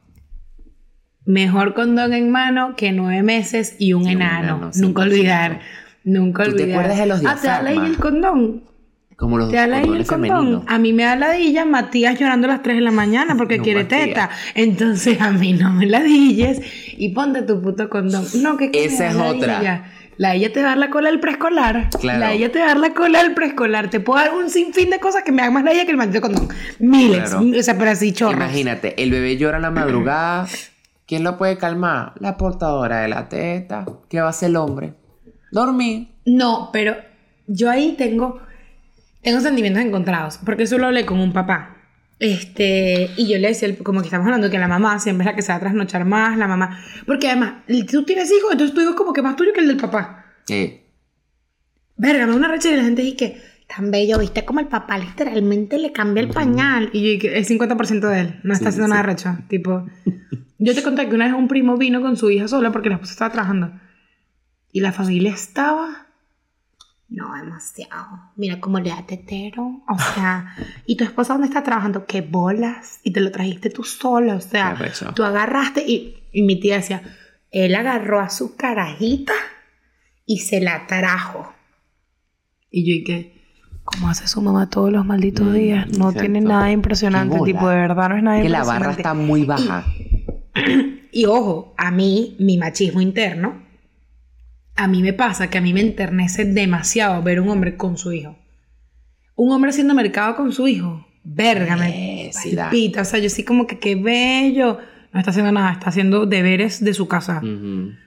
[1.26, 4.40] Mejor condón en mano que nueve meses y un Y un enano.
[4.58, 5.06] enano, Nunca 100%.
[5.12, 5.60] olvidar.
[6.04, 7.90] Nunca ¿Tú te acuerdas de los Ah, te da la diafragmas?
[7.90, 8.64] el condón.
[9.16, 10.06] Como los Te da la el condón.
[10.06, 10.64] femeninos.
[10.68, 13.64] A mí me da ladilla Matías llorando a las 3 de la mañana porque No,
[13.64, 14.06] quiere Matías.
[14.08, 14.30] teta.
[14.54, 16.62] Entonces a mí no me ladilles
[16.98, 18.26] y ponte tu puto condón.
[18.42, 19.84] No, que que Esa es otra.
[20.18, 21.90] La ella te va a dar la cola del preescolar.
[22.00, 22.20] Claro.
[22.20, 23.90] La ella te va a dar la cola del preescolar.
[23.90, 26.22] Te puedo dar un sinfín de cosas que me hagan más ladilla que el maldito
[26.22, 26.48] condón.
[26.80, 27.32] Miles.
[27.32, 27.46] Claro.
[27.60, 28.36] O sea, pero así chorros.
[28.36, 30.48] Imagínate, el bebé llora en la madrugada.
[31.08, 32.14] ¿Quién lo puede calmar?
[32.20, 33.86] La portadora de la teta.
[34.10, 34.94] ¿Qué va a hacer el hombre?
[35.52, 36.08] Dormir.
[36.26, 36.96] No, pero
[37.48, 38.40] yo ahí tengo,
[39.22, 41.72] tengo sentimientos encontrados, porque eso lo hablé con un papá.
[42.18, 45.36] Este, y yo le decía, como que estamos hablando que la mamá siempre es la
[45.36, 46.80] que se va a trasnochar más, la mamá.
[47.06, 49.68] Porque además, tú tienes hijos, entonces tu hijo es como que más tuyo que el
[49.68, 50.26] del papá.
[50.50, 50.82] Eh,
[51.98, 54.68] Verga, me da una racha y la gente dice que tan bello, viste como el
[54.68, 56.90] papá literalmente le cambia el pañal.
[56.94, 58.92] Y yo dije, es 50% de él, no está Sí, haciendo sí.
[58.92, 59.38] nada recho.
[59.48, 59.86] Tipo,
[60.58, 62.96] yo te conté que una vez un primo vino con su hija sola porque la
[62.96, 63.72] esposa estaba trabajando.
[64.72, 66.08] Y la familia estaba.
[67.08, 68.32] No, demasiado.
[68.36, 69.84] Mira cómo le da tetero.
[69.88, 72.06] O sea, ¿y tu esposa dónde está trabajando?
[72.06, 73.00] ¿Qué bolas?
[73.04, 74.36] Y te lo trajiste tú sola.
[74.36, 74.76] O sea,
[75.16, 77.04] tú agarraste y, y mi tía decía,
[77.52, 79.34] él agarró a su carajita
[80.26, 81.54] y se la trajo.
[82.72, 83.36] Y yo, ¿y qué?
[83.86, 85.88] ¿Cómo hace su mamá todos los malditos Mm, días?
[85.98, 88.88] No tiene nada impresionante, tipo, de verdad no es nada que la impresionante.
[88.88, 89.86] barra está muy baja.
[90.00, 90.05] Y
[91.28, 93.64] ojo, a mí, mi machismo interno,
[94.76, 98.12] a mí me pasa que a mí me enternece demasiado ver un hombre con su
[98.14, 98.38] hijo.
[99.36, 101.06] Un hombre haciendo mercado con su hijo.
[101.24, 103.02] Verga, me Eh, palpita.
[103.02, 104.78] O sea, yo sí como que qué bello.
[105.12, 107.42] No está haciendo nada, está haciendo deberes de su casa.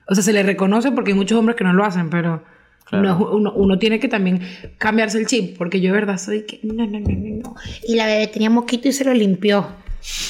[0.06, 2.44] O sea, se le reconoce porque hay muchos hombres que no lo hacen, pero
[2.84, 3.30] Claro.
[3.34, 4.40] uno, uno tiene que también
[4.78, 7.54] cambiarse el chip, porque yo de verdad soy que no, no, no, no, no.
[7.86, 9.66] Y la bebé tenía moquito y se lo limpió.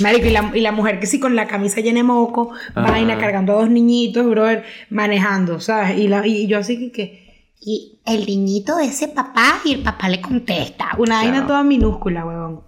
[0.00, 2.90] Marico, y la, y la mujer que sí con la camisa llena de moco, Ajá.
[2.90, 5.98] vaina, cargando a dos niñitos, brother, manejando, ¿sabes?
[5.98, 7.28] Y, la, y yo así que, que...
[7.60, 10.90] Y el niñito de ese papá y el papá le contesta.
[10.98, 12.62] Una vaina toda minúscula, huevón.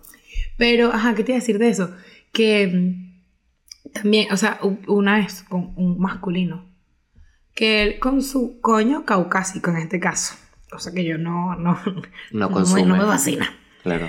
[0.56, 1.94] Pero, ajá, ¿qué te iba a decir de eso?
[2.32, 6.66] Que mm, También, o sea, una vez con un masculino,
[7.54, 10.34] que él con su coño caucásico en este caso,
[10.70, 11.78] cosa que yo no, no,
[12.32, 12.82] No me- consume.
[12.84, 13.48] no me vacina.
[13.84, 14.08] Claro.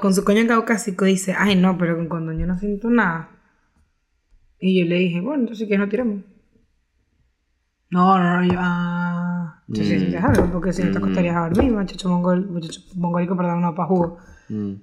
[0.00, 3.30] Con su coño caucásico dice, ay no, pero con condón yo no siento nada.
[4.58, 6.22] Y yo le dije, bueno, entonces que no tiramos.
[7.90, 9.82] No, no, no, yo, ah, sí
[10.16, 10.24] Mm.
[10.24, 11.02] algo, porque si no te Mm.
[11.02, 14.18] acostarías a dormir, muchacho mongol, muchacho mongólico, perdón, no para jugo.
[14.48, 14.74] Mm.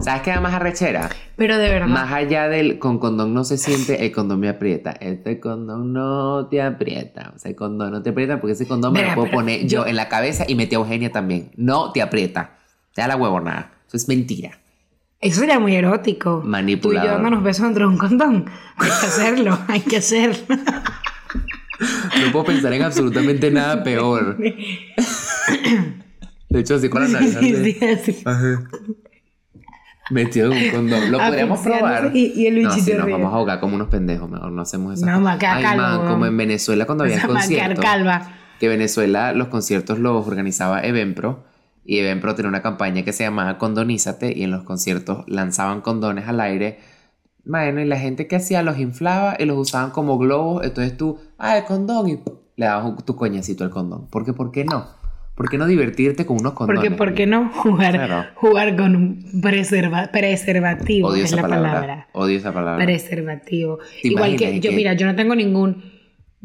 [0.00, 1.10] ¿Sabes qué da más arrechera?
[1.36, 1.86] Pero de verdad.
[1.86, 4.92] Más allá del con condón no se siente, el condón me aprieta.
[4.92, 7.32] Este condón no te aprieta.
[7.34, 9.84] O sea, el condón no te aprieta porque ese condón me lo puedo poner yo-
[9.84, 11.50] yo en la cabeza y metí a Eugenia también.
[11.56, 12.58] No te aprieta.
[12.94, 13.72] Te da la huevonada.
[13.86, 14.58] Eso es mentira.
[15.20, 16.42] Eso sería muy erótico.
[16.44, 17.02] Manipulador.
[17.02, 18.44] Tú y yo dándonos besos dentro de un condón.
[18.76, 20.36] Hay que hacerlo, hay que hacerlo.
[20.48, 24.36] No puedo pensar en absolutamente nada peor.
[26.48, 27.36] De hecho, así con la nariz.
[27.40, 28.22] Sí, sí.
[28.24, 28.62] Ajá.
[30.10, 31.10] Metido en un condón.
[31.10, 32.10] Lo podríamos probar.
[32.14, 33.14] y- y el no, bichito sí, nos ríe.
[33.14, 34.30] vamos a ahogar como unos pendejos.
[34.30, 35.06] Mejor no hacemos eso.
[35.06, 37.84] No, me Ay, calvo, man, como en Venezuela cuando había conciertos.
[38.60, 41.44] Que Venezuela los conciertos los organizaba Evenpro.
[41.84, 44.32] Y Evenpro tenía una campaña que se llamaba Condonízate.
[44.36, 46.78] Y en los conciertos lanzaban condones al aire.
[47.44, 50.64] Bueno, y la gente que hacía los inflaba y los usaban como globos.
[50.64, 52.08] Entonces tú, ah, el condón.
[52.08, 52.18] Y
[52.56, 54.06] le dabas un- tu coñacito al condón.
[54.08, 54.32] ¿Por qué?
[54.32, 54.86] ¿Por qué no?
[55.34, 56.80] ¿Por qué no divertirte con unos condones?
[56.80, 58.24] Porque, ¿por qué no jugar, Claro.
[58.36, 61.08] jugar con un preserva- preservativo?
[61.08, 61.70] Odio es esa la palabra.
[61.72, 62.08] palabra.
[62.12, 62.84] Odio esa palabra.
[62.84, 63.78] Preservativo.
[64.00, 65.82] ¿Te Igual imaginas que yo, que- mira, yo no tengo ningún,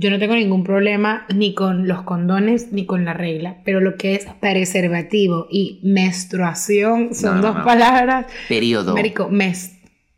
[0.01, 3.97] yo no tengo ningún problema ni con los condones ni con la regla, pero lo
[3.97, 7.65] que es preservativo y menstruación son No, no, dos no.
[7.65, 8.25] palabras.
[8.47, 8.93] Periodo.
[8.95, 9.75] Marico, mes.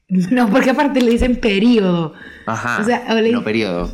[0.07, 2.13] No, porque aparte le dicen periodo.
[2.45, 2.82] Ajá.
[2.82, 3.91] O sea, o le- No periodo.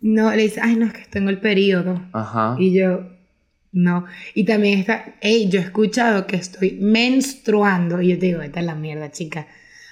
[0.00, 2.00] No, le dicen, ay, no, es que tengo el periodo.
[2.12, 2.56] Ajá.
[2.58, 3.06] Y yo,
[3.72, 4.04] no.
[4.34, 8.00] Y también está, hey, yo he escuchado que estoy menstruando.
[8.00, 9.46] Y yo te digo, esta es la mierda, chica.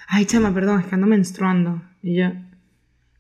[0.08, 1.82] Ay, chama, perdón, es que ando menstruando.
[2.02, 2.30] Y yo,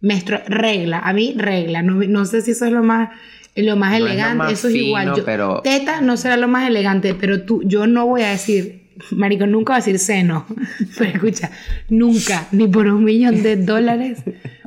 [0.00, 1.82] menstrua, regla, a mí regla.
[1.82, 3.10] No, no sé si eso es lo más,
[3.56, 4.34] lo más No es lo elegante.
[4.36, 5.14] más eso es igual.
[5.16, 8.88] Yo- pero- Teta no será lo más elegante, pero tú, yo no voy a decir,
[9.12, 10.46] marico, nunca voy a decir seno.
[10.98, 11.50] Pero escucha,
[11.88, 14.18] nunca, ni por un millón de dólares,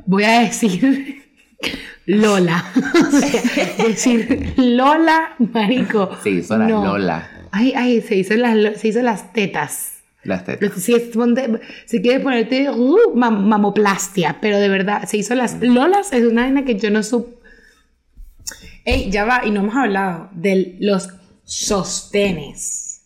[0.06, 1.22] voy a decir
[2.06, 2.64] Lola.
[3.06, 6.16] O sea, decir Lola, marico.
[6.22, 6.84] Se hizo la no.
[6.84, 7.28] Lola.
[7.52, 9.93] Ay, ay, se hizo las, se hizo las tetas.
[10.24, 10.70] Las tetas.
[10.70, 15.34] Lo- Si, es- ponte- si quieres ponerte uh, mam- mamoplastia, pero de verdad, se hizo
[15.34, 17.34] las lolas, es una vaina que yo no supe.
[18.84, 21.08] Ey, ya va, y no hemos hablado de los
[21.44, 23.02] sostenes.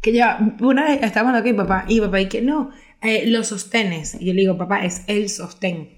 [0.00, 2.70] Que ya, una vez estábamos aquí, papá, y papá, y que no,
[3.02, 4.16] eh, los sostenes.
[4.20, 5.90] Y yo le digo, papá, es el sostén.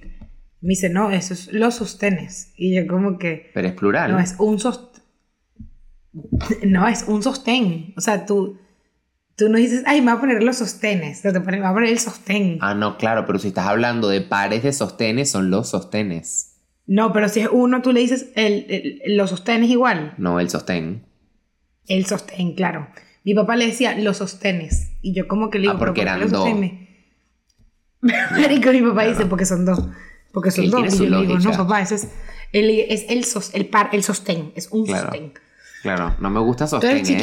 [0.61, 2.53] Me dice, no, eso es los sostenes.
[2.57, 4.13] Y yo, como que, Pero es plural.
[4.13, 5.03] no, es un sostén.
[6.67, 7.93] No, es un sostén.
[7.97, 8.59] O sea, tú,
[9.37, 11.23] tú no dices, ay, me voy a poner los sostenes.
[11.23, 12.59] Te pones, me voy a poner el sostén.
[12.61, 16.51] Ah, no, claro, pero si estás hablando de pares de sostenes, son los sostenes.
[16.87, 18.67] No, pero si es uno, tú le dices, el,
[19.05, 20.15] el- los sostenes igual.
[20.19, 21.07] No el sostén.
[21.87, 22.89] El sostén, claro.
[23.25, 24.91] Mi papá le decía los sostenes.
[25.01, 26.49] Y yo como que le digo, Ah, porque ¿pero por qué eran los dos.
[28.33, 29.81] Marico, mi papá dice, porque son dos.
[30.33, 30.95] Porque son Él dos.
[30.95, 32.09] Y yo le digo, no, papá, ese es,
[32.53, 34.53] el, es el, sos- el, par, el sostén.
[34.57, 35.05] Es un Claro.
[35.07, 35.33] sostén.
[35.83, 36.91] Claro, no me gusta Tú sostén.
[36.99, 37.17] eres ¿eh?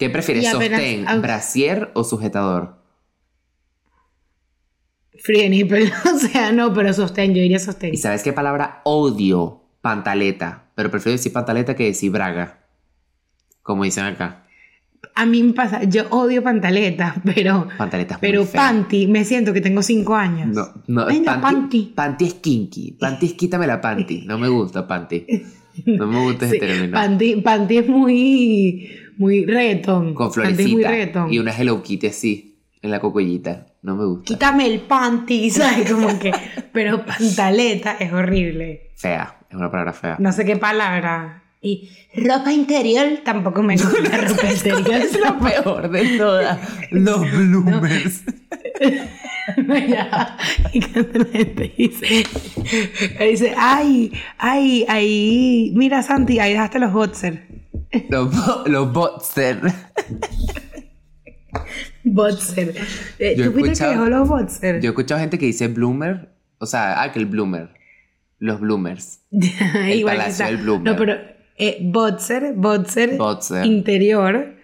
[0.00, 2.80] ¿Qué prefieres, apenas- sostén, brasier o sujetador?
[5.22, 5.92] Free nipple.
[6.14, 7.94] O sea, no, pero sostén, yo diría sostén.
[7.94, 9.62] ¿Y sabes qué palabra odio?
[9.82, 10.70] Pantaleta.
[10.74, 12.66] Pero prefiero decir pantaleta que decir braga.
[13.62, 14.46] Como dicen acá.
[15.14, 18.60] A mí me pasa, yo odio pantaleta, pero, Pantaleta es muy pero fea.
[18.60, 20.48] panty, me siento que tengo cinco años.
[20.54, 21.92] No, no, Ay, panty, panty.
[21.94, 22.92] panty es kinky.
[22.92, 24.22] Panty es quítame la panty.
[24.26, 25.26] No me gusta panty.
[25.86, 26.92] No me gusta ese Sí, término.
[26.92, 28.88] panty, panty es muy,
[29.20, 30.14] muy reggaetón.
[30.14, 31.32] Con Panty es muy reggaetón.
[31.32, 32.56] Y una Hello Kitty así.
[32.82, 33.66] En la cocollita.
[33.82, 34.24] No me gusta.
[34.24, 35.92] Quítame el panty, ¿sabes?
[35.92, 36.32] Como que,
[36.72, 38.90] pero pantaleta es horrible.
[38.96, 39.36] Fea.
[39.50, 40.16] Es una palabra fea.
[40.18, 41.42] No sé qué palabra.
[41.60, 45.00] Y ropa interior tampoco me gusta ropa interior.
[45.02, 46.58] Es lo peor de todas.
[46.90, 48.22] Los bloomers.
[49.88, 50.38] Ya.
[50.72, 52.24] Y cuando la gente dice,
[53.20, 57.42] dice, ay, ay, ay, mira Santi, ahí dejaste los boxer.
[58.08, 59.60] Los, bo- los botster.
[62.04, 62.74] Boxer.
[63.18, 64.80] Eh, Yo ¿Tú fuiste el que dejó los boxer?
[64.80, 66.30] Yo he escuchado gente que dice bloomer.
[66.58, 67.70] O sea, ah, que el bloomer.
[68.38, 69.20] Los bloomers.
[69.30, 70.92] Igual palacio del Bloomer.
[70.92, 71.14] No, pero
[71.58, 73.66] eh, boxer, boxer, Boxer.
[73.66, 74.54] interior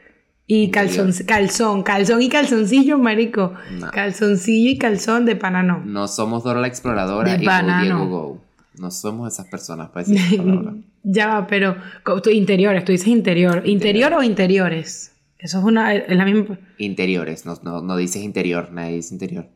[0.47, 0.71] y Interior.
[0.97, 3.53] calzón, calzón, calzón y calzoncillo, marico.
[3.73, 3.91] No.
[3.91, 5.83] Calzoncillo y calzón de panano.
[5.85, 7.81] No somos Dora la Exploradora De y Go.
[7.83, 8.41] Diego Go.
[8.79, 10.75] No somos esas personas para decir esa palabra.
[11.03, 11.77] ya va, pero
[12.23, 13.63] tú, interiores, tú dices interior.
[13.67, 15.13] ¿Interior o interiores?
[15.39, 16.59] Eso es una, es la misma.
[16.79, 17.47] Interiores.
[17.47, 18.71] No, no, no dices interior.
[18.73, 19.49] Nadie dice interior.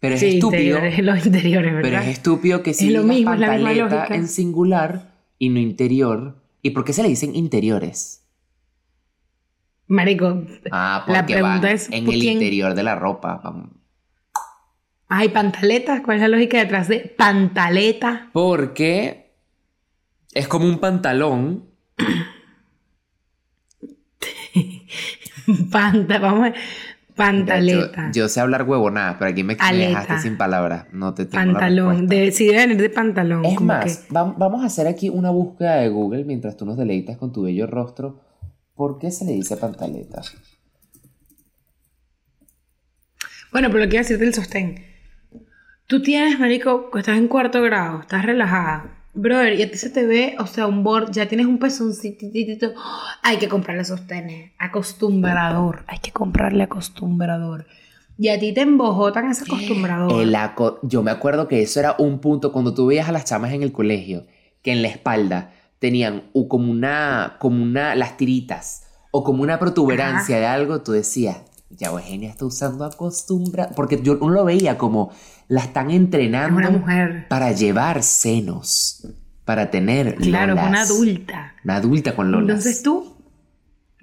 [0.00, 0.76] Pero es Sí, estúpido.
[0.78, 1.88] interiores, los interiores, ¿verdad?
[1.90, 4.06] Pero es estúpido que si Es lo mismo, es la misma lógica.
[4.14, 6.36] en singular y no interior.
[6.62, 8.22] ¿Y por qué se le dicen interiores?
[9.86, 12.32] Marico, Ah, La porque pregunta va es, en ¿por el quién?
[12.34, 13.40] interior de la ropa.
[13.44, 13.68] vamos.
[15.16, 16.00] Hay pantaletas.
[16.02, 18.30] ¿Cuál es la lógica detrás de pantaleta?
[18.32, 19.32] Porque
[20.32, 21.66] es como un pantalón.
[25.70, 26.54] Panta, vamos a.
[27.16, 28.10] Pantaleta.
[28.12, 30.86] Yo, yo sé hablar huevonadas, pero aquí me, me dejaste sin palabras.
[30.90, 31.90] No te tengo pantalón.
[31.90, 32.14] respuesta.
[32.16, 33.44] De, sí, debe venir de pantalón.
[33.44, 36.76] Es más, que- va- vamos a hacer aquí una búsqueda de Google mientras tú nos
[36.76, 38.20] deleitas con tu bello rostro.
[38.74, 40.22] ¿Por qué se le dice pantaleta?
[43.52, 44.84] Bueno, pero lo que iba a decirte del sostén.
[45.86, 48.86] Tú tienes, marico, estás en cuarto grado, estás relajada.
[49.12, 52.26] Brother, y a ti se te ve, o sea, un bord, ya tienes un pezoncito.
[53.22, 54.52] Hay que comprarle sostenes.
[54.58, 55.84] Acostumbrador.
[55.86, 57.66] Hay que comprarle acostumbrador.
[58.16, 60.20] Y a ti te embojotan ese acostumbrador.
[60.22, 63.24] El aco- Yo me acuerdo que eso era un punto cuando tú veías a las
[63.24, 64.26] chamas en el colegio,
[64.62, 70.38] que en la espalda tenían como una, como una, las tiritas, o como una protuberancia
[70.38, 71.38] de algo, tú decías,
[71.70, 75.10] ya Eugenia está usando acostumbra, porque yo uno lo veía como
[75.48, 77.26] la están Es entrenando una mujer.
[77.28, 79.06] para llevar senos,
[79.44, 80.68] para tener Claro, lolas.
[80.68, 81.54] una adulta.
[81.64, 82.48] Una adulta con lolas.
[82.48, 83.16] Entonces tú,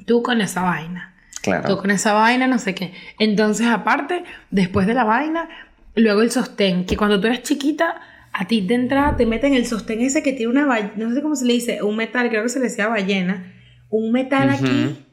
[0.05, 1.15] tú con esa vaina.
[1.41, 1.67] claro.
[1.67, 2.93] Tú con esa vaina, no sé qué.
[3.19, 5.49] Entonces, aparte, después de la vaina,
[5.95, 7.95] luego el sostén, que cuando tú eres chiquita,
[8.33, 11.21] a ti de entrada te meten el sostén ese que tiene una ballena, no sé
[11.21, 13.51] cómo se le dice, un metal, creo que se le decía ballena,
[13.89, 15.03] un metal aquí,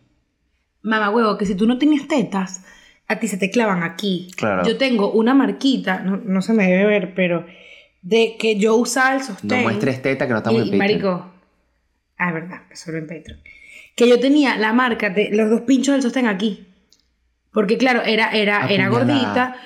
[0.82, 2.62] mamá huevo, que si tú no tienes tetas,
[3.08, 4.30] a ti se te clavan aquí.
[4.36, 4.64] Claro.
[4.66, 7.46] Yo tengo una marquita, no, no se me debe ver, pero
[8.02, 9.48] de que yo usaba el sostén.
[9.48, 10.78] No muestres teta que no estamos Y, en Patreon.
[11.02, 11.32] marico,
[12.18, 13.40] ah, es verdad, que solo en Patreon.
[13.96, 16.66] Que yo tenía la marca de los dos pinchos del sostén aquí.
[17.52, 19.56] Porque claro, era, era, era gordita,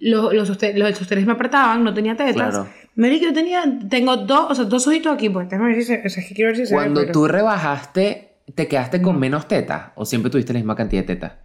[0.00, 2.34] los, los, sostén- los sostenes me apretaban, no tenía tetas.
[2.54, 2.68] Claro.
[2.94, 6.06] Marico, yo tenía, tengo dos, o sea, dos ojitos aquí, pues déjame ver si se,
[6.06, 9.48] o sea, quiero ver si se ve, Cuando pero- tú rebajaste, ¿te quedaste con menos
[9.48, 9.92] teta?
[9.96, 11.38] ¿O siempre tuviste la misma cantidad de teta?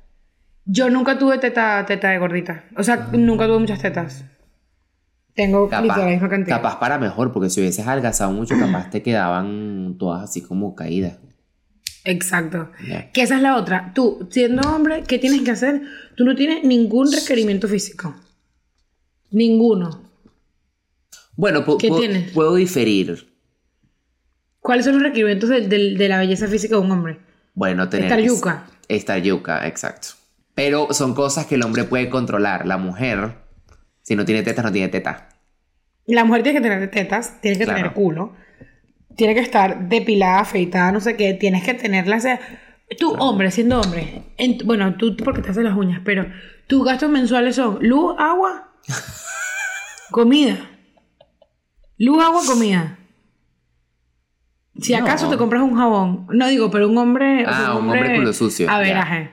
[0.69, 2.65] Yo nunca tuve teta, teta de gordita.
[2.75, 4.25] O sea, nunca tuve muchas tetas.
[5.33, 6.57] Tengo literal la misma cantidad.
[6.57, 11.17] capaz para mejor, porque si hubieses adelgazado mucho, capaz te quedaban todas así como caídas.
[12.03, 12.71] Exacto.
[13.13, 13.91] Que esa es la otra.
[13.93, 15.81] Tú, siendo hombre, ¿qué tienes que hacer?
[16.15, 18.15] Tú no tienes ningún requerimiento físico.
[19.29, 20.03] Ninguno.
[21.35, 22.31] Bueno, ¿Qué tienes?
[22.31, 23.27] puedo diferir.
[24.59, 27.19] ¿Cuáles son los requerimientos del- de la belleza física de un hombre?
[27.53, 28.05] Bueno, tener...
[28.05, 28.65] Estar yuca.
[28.87, 30.09] Estar yuca, exacto.
[30.57, 32.65] Pero son cosas que el hombre puede controlar.
[32.65, 33.35] La mujer,
[34.01, 35.29] si no tiene tetas, no tiene teta.
[36.07, 37.77] La mujer tiene que tener tetas, tiene que Claro.
[37.77, 38.33] tener culo,
[39.15, 42.15] tiene que estar depilada, afeitada, no sé qué, tienes que tenerla.
[42.17, 42.39] o sea,
[42.97, 46.25] tú, hombre, siendo hombre, en- bueno, tú porque te haces las uñas, pero
[46.65, 48.71] tus gastos mensuales son luz, agua,
[50.11, 50.57] comida.
[51.99, 52.97] Luz, agua, comida.
[54.81, 55.03] Si No.
[55.03, 57.45] acaso te compras un jabón, no digo, pero un hombre.
[57.45, 58.67] o sea, Ah, un hombre culo sucio.
[58.69, 58.79] A ya.
[58.79, 59.31] veraje.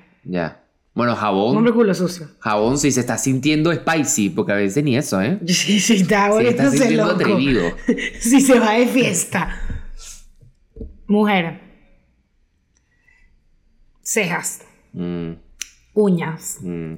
[0.95, 1.57] Bueno, Un jabón.
[1.57, 2.29] hombre culo sucio.
[2.39, 5.39] Jabón si se está sintiendo spicy, porque a veces ni eso, ¿eh?
[5.47, 7.15] Sí, sí, está Se está volviéndose sintiendo loco.
[7.17, 7.63] atrevido.
[8.21, 9.61] si se va de fiesta.
[11.09, 11.61] Mujer.
[14.03, 14.61] Cejas.
[14.93, 15.33] Mm,
[15.95, 16.59] Uñas.
[16.61, 16.95] mm.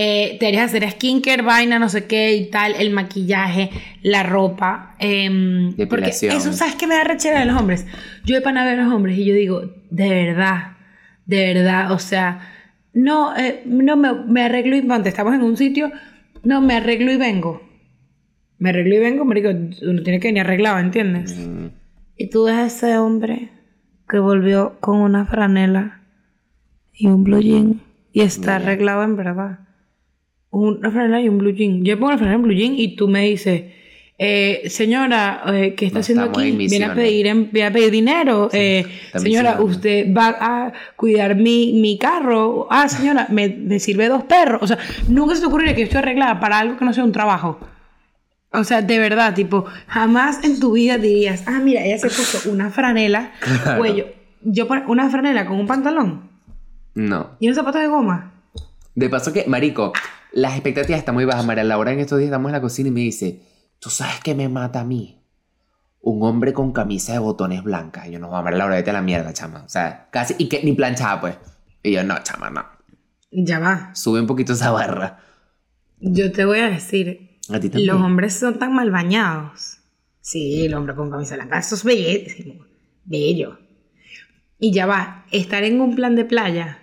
[0.00, 2.74] Eh, te harías hacer skincare, vaina, no sé qué y tal.
[2.76, 3.70] El maquillaje,
[4.02, 4.94] la ropa.
[4.98, 6.36] porque Depilación.
[6.36, 7.84] eso, ¿sabes qué me da rechera de los hombres?
[8.24, 10.76] Yo de pana a los hombres y yo digo, de verdad,
[11.26, 12.57] de verdad, o sea,
[12.98, 15.92] no, eh, no me, me arreglo y ponte, estamos en un sitio,
[16.42, 17.62] no, me arreglo y vengo.
[18.58, 21.38] Me arreglo y vengo, marico, uno tiene que venir arreglado, ¿entiendes?
[21.38, 21.66] Mm.
[22.16, 23.50] Y tú ves a ese hombre
[24.08, 26.02] que volvió con una franela
[26.92, 27.80] y un blue jean
[28.12, 29.60] y está arreglado en verdad.
[30.50, 31.84] Una franela y un blue jean.
[31.84, 33.72] Yo pongo la franela y un blue jean y tú me dices,
[34.20, 36.48] eh, señora, eh, ¿qué está No haciendo aquí?
[36.48, 38.48] en Viene a pedir, en- viene a pedir dinero.
[38.52, 39.64] Eh, señora, misionando.
[39.64, 42.66] usted va a cuidar mi, mi carro.
[42.70, 44.60] Ah, señora, me, me sirve dos perros.
[44.62, 47.04] O sea, nunca se te ocurriría que yo estoy arreglada para algo que no sea
[47.04, 47.60] un trabajo.
[48.52, 52.50] O sea, de verdad, tipo, jamás en tu vida dirías, ah, mira, ella se puso
[52.50, 53.78] una franela, Claro.
[53.78, 54.06] cuello.
[54.42, 56.30] Yo una franela con un pantalón
[56.94, 57.30] No.
[57.40, 58.32] y un zapato de goma.
[58.94, 59.92] De paso que, marico,
[60.32, 61.44] las expectativas están muy bajas.
[61.46, 63.40] María Laura en estos días estamos en la cocina y me dice,
[63.80, 65.20] ¿tú sabes qué me mata a mí?
[66.00, 68.06] Un hombre con camisa de botones blancas.
[68.06, 69.62] Y yo, no, María Laura, vete a la mierda, chama.
[69.64, 71.36] O sea, casi, y que ni planchada, pues.
[71.82, 72.64] Y yo, no, chama, no.
[73.30, 73.94] Ya va.
[73.94, 75.18] Sube un poquito esa barra.
[76.00, 77.88] Yo te voy a decir, A ti también.
[77.88, 79.78] los hombres son tan mal bañados.
[80.20, 82.64] Sí, el hombre con camisa blanca, eso es bellísimo.
[83.04, 83.58] Bello.
[84.58, 86.78] Y ya va, estar en un plan de playa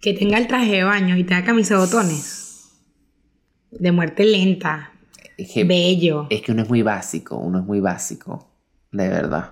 [0.00, 2.40] que tenga el traje de baño y tenga camisa de botones.
[3.70, 4.92] de muerte lenta,
[5.36, 6.26] que, bello.
[6.30, 8.48] es que uno es muy básico, uno es muy básico,
[8.92, 9.50] de verdad.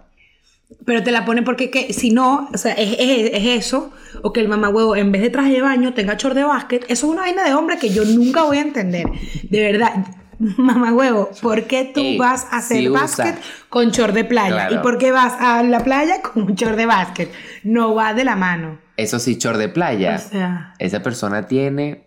[0.86, 4.32] Pero te la pone porque que, si no, o sea, es, es- es eso, o
[4.32, 7.12] que el mamagüevo en vez de traje de baño tenga short de básquet, eso es
[7.12, 9.06] una vaina de hombre que yo nunca voy a entender.
[9.50, 9.92] De verdad,
[10.56, 13.00] mamagüevo, ¿por qué tú vas a hacer usa.
[13.02, 13.34] básquet
[13.68, 14.68] con short de playa?
[14.68, 14.74] Claro.
[14.76, 17.30] ¿Y por qué vas a la playa con un short de básquet?
[17.64, 18.78] No va de la mano.
[18.96, 20.16] Eso sí, chor de playa.
[20.16, 22.04] O sea, Esa persona tiene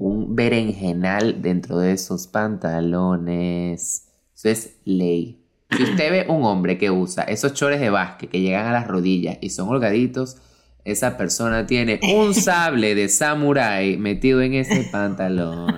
[0.00, 4.08] un berenjenal dentro de sus pantalones.
[4.34, 5.44] Eso es ley.
[5.76, 8.88] Si usted ve un hombre que usa esos chores de básquet que llegan a las
[8.88, 10.38] rodillas y son holgaditos,
[10.84, 15.76] esa persona tiene un sable de samurái metido en ese pantalón.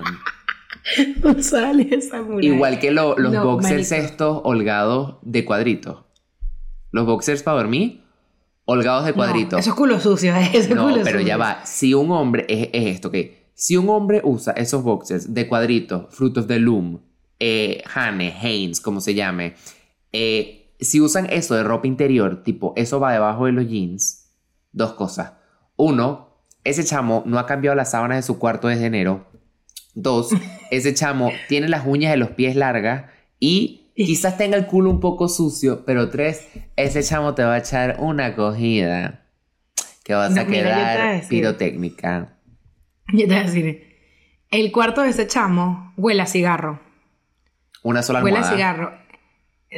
[1.41, 2.55] sale esa muralla.
[2.55, 4.07] Igual que lo- los No, boxers marico.
[4.07, 6.05] estos holgados de cuadritos.
[6.93, 8.03] Los boxers para dormir,
[8.66, 9.59] holgados de No, cuadritos.
[9.61, 11.66] eso es culo sucio, eso es No, pero ya va.
[11.66, 16.07] Si un hombre, es, es esto, que si un hombre usa esos boxers de cuadritos,
[16.14, 17.00] Fruit of the Loom,
[17.38, 19.55] eh, Hane, Hanes, como se llame,
[20.12, 24.30] eh, si usan eso de ropa interior, tipo, eso va debajo de los jeans,
[24.72, 25.32] dos cosas.
[25.76, 26.28] Uno,
[26.64, 29.26] ese chamo no ha cambiado las sábanas de su cuarto desde enero.
[29.94, 30.30] Dos,
[30.70, 35.00] ese chamo tiene las uñas de los pies largas y quizás tenga el culo un
[35.00, 39.26] poco sucio, pero tres, ese chamo te va a echar una cogida
[40.05, 41.28] que vas a No, mira, quedar decir.
[41.28, 42.38] pirotécnica.
[43.12, 43.96] Yo te voy a decir,
[44.50, 46.80] el cuarto de ese chamo huele a cigarro.
[47.82, 48.57] Una sola Huele a almohada.
[48.57, 48.92] cigarro.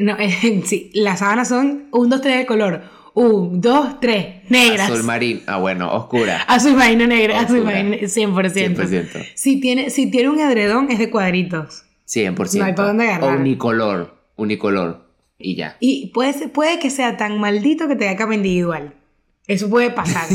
[0.01, 0.17] No,
[0.67, 2.83] sí, las sábanas son un, dos, tres de color.
[3.15, 4.91] Un, dos, tres, negras.
[4.91, 5.41] Azul marino.
[5.47, 6.43] Ah, bueno, oscura.
[6.49, 7.77] Azul marino negra, azul Oscura.
[7.77, 8.75] marino 100%.
[8.77, 9.27] 100%.
[9.37, 11.85] Si tiene, si tiene un edredón es de cuadritos.
[12.09, 12.59] 100%.
[12.59, 13.39] No hay pa' dónde agarrar.
[13.39, 14.17] Unicolor.
[14.37, 15.07] Unicolor.
[15.39, 15.77] Y ya.
[15.81, 18.95] Y puede, ser- puede que sea tan maldito que te haga cama individual.
[19.47, 20.27] Eso puede pasar.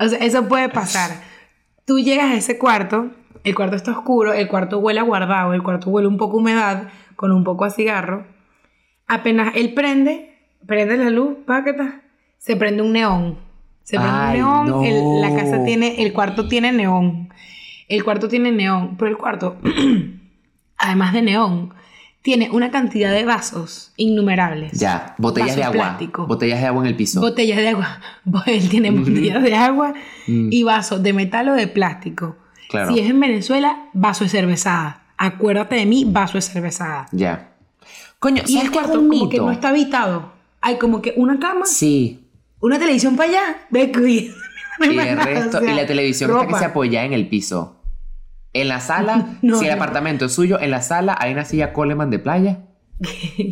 [0.00, 1.10] o sea, eso puede pasar.
[1.86, 3.10] Tú llegas a ese cuarto,
[3.44, 6.40] el cuarto está oscuro, el cuarto huele a guardado, el cuarto huele un poco a
[6.40, 8.26] humedad, con un poco a cigarro.
[9.06, 12.02] Apenas él prende, prende la luz, páqueta,
[12.38, 13.38] se prende un neón.
[13.84, 14.82] Se prende Ay, un neón, no.
[14.82, 17.28] el- la casa tiene, el cuarto tiene neón.
[17.88, 19.56] El cuarto tiene neón, pero el cuarto,
[20.78, 21.72] además de neón,
[22.26, 24.72] tiene una cantidad de vasos innumerables.
[24.72, 25.14] Ya.
[25.16, 25.96] Botellas de agua.
[26.26, 27.20] Botellas de agua en el piso.
[27.20, 28.00] Botellas de agua.
[28.46, 29.94] Él tiene botellas de agua
[30.26, 30.48] Mm.
[30.50, 32.34] y vasos de metal o de plástico.
[32.68, 32.92] Claro.
[32.92, 35.04] Si es en Venezuela, vaso de cervezada.
[35.16, 37.06] Acuérdate de mí, vaso de cervezada.
[37.12, 37.52] Ya.
[38.18, 40.32] Coño, Y ¿sabes el qué es cuarto como que no está habitado.
[40.60, 42.24] Hay como que una cama, Sí.
[42.58, 44.32] una televisión para allá, ve cuida.
[44.80, 47.75] Y el resto, O sea, y la televisión está que se apoya en el piso.
[48.60, 49.76] En la sala, No, si el no.
[49.76, 52.58] apartamento es suyo, en la sala hay una silla Coleman de playa.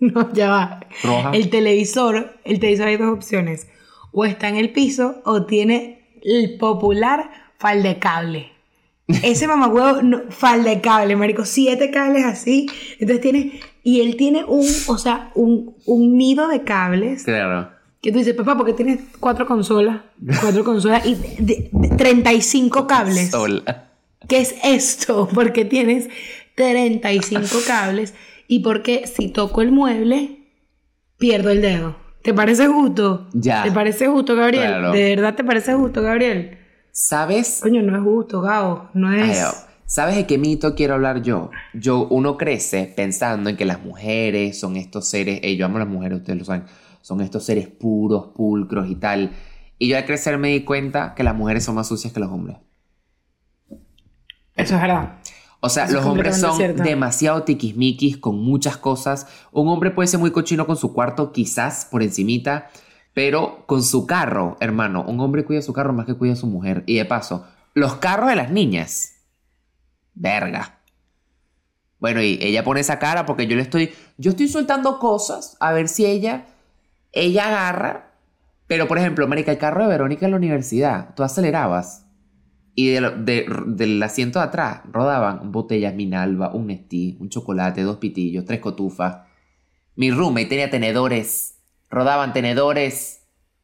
[0.00, 0.80] No, ya va.
[1.04, 1.30] Roja.
[1.32, 3.68] El televisor, el televisor hay dos opciones.
[4.10, 8.52] O está en el piso o tiene el popular falda de cable.
[9.22, 12.66] Ese mamagüevo, no, falda de cable, marico, siete cables así.
[12.98, 17.22] Entonces tiene, y él tiene un, o sea, un, un nido de cables.
[17.22, 17.70] Claro.
[18.00, 20.00] Que tú dices, papá, porque tienes cuatro consolas,
[20.40, 23.30] cuatro consolas y de- de- 35 cables.
[23.30, 23.91] Sola.
[24.28, 25.28] ¿Qué es esto?
[25.34, 26.08] Porque tienes
[26.54, 28.14] 35 cables
[28.48, 30.48] y porque si toco el mueble,
[31.16, 31.96] pierdo el dedo.
[32.22, 33.28] ¿Te parece justo?
[33.32, 33.62] Ya.
[33.62, 34.66] ¿Te parece justo, Gabriel?
[34.66, 34.92] Claro.
[34.92, 36.58] ¿De verdad te parece justo, Gabriel?
[36.92, 37.60] ¿Sabes?
[37.62, 38.90] Coño, no es justo, Gabo.
[38.92, 39.38] No es...
[39.38, 41.50] Ay, oh, ¿Sabes de qué mito quiero hablar yo?
[41.74, 45.80] Yo, uno crece pensando en que las mujeres son estos seres, eh, yo amo a
[45.80, 46.64] las mujeres, ustedes lo saben,
[47.02, 49.32] son estos seres puros, pulcros y tal.
[49.78, 52.30] Y yo al crecer me di cuenta que las mujeres son más sucias que los
[52.30, 52.56] hombres.
[54.56, 55.14] Eso es verdad.
[55.60, 56.82] O sea, Eso es los hombres son cierto.
[56.82, 59.28] demasiado tiquismiquis con muchas cosas.
[59.52, 62.68] Un hombre puede ser muy cochino con su cuarto, quizás por encimita,
[63.14, 66.46] pero con su carro, hermano, un hombre cuida su carro más que cuida a su
[66.46, 66.82] mujer.
[66.86, 69.12] Y de paso, los carros de las niñas.
[70.14, 70.78] Verga.
[72.00, 75.72] Bueno, y ella pone esa cara porque yo le estoy, yo estoy soltando cosas a
[75.72, 76.46] ver si ella,
[77.12, 78.10] ella agarra.
[78.66, 82.06] Pero, por ejemplo, marica, el carro de Verónica en la universidad, tú acelerabas
[82.74, 87.82] y de lo- de- del asiento de atrás rodaban botellas Minalba, un Nestí, un chocolate,
[87.82, 89.18] dos pitillos, tres cotufas.
[89.96, 91.58] Mi roommate tenía tenedores,
[91.90, 93.20] rodaban tenedores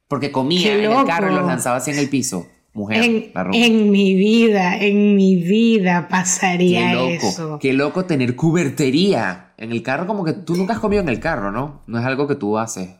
[0.08, 2.46] porque comía ¡Qué en el carro y los lanzaba así en el piso.
[2.74, 7.58] Mujer, En, la en mi vida, en mi vida pasaría Qué loco, eso.
[7.60, 11.18] qué loco tener cubertería en el carro, como que tú nunca has comido en el
[11.18, 11.82] carro, ¿no?
[11.86, 12.90] No es algo que tú haces.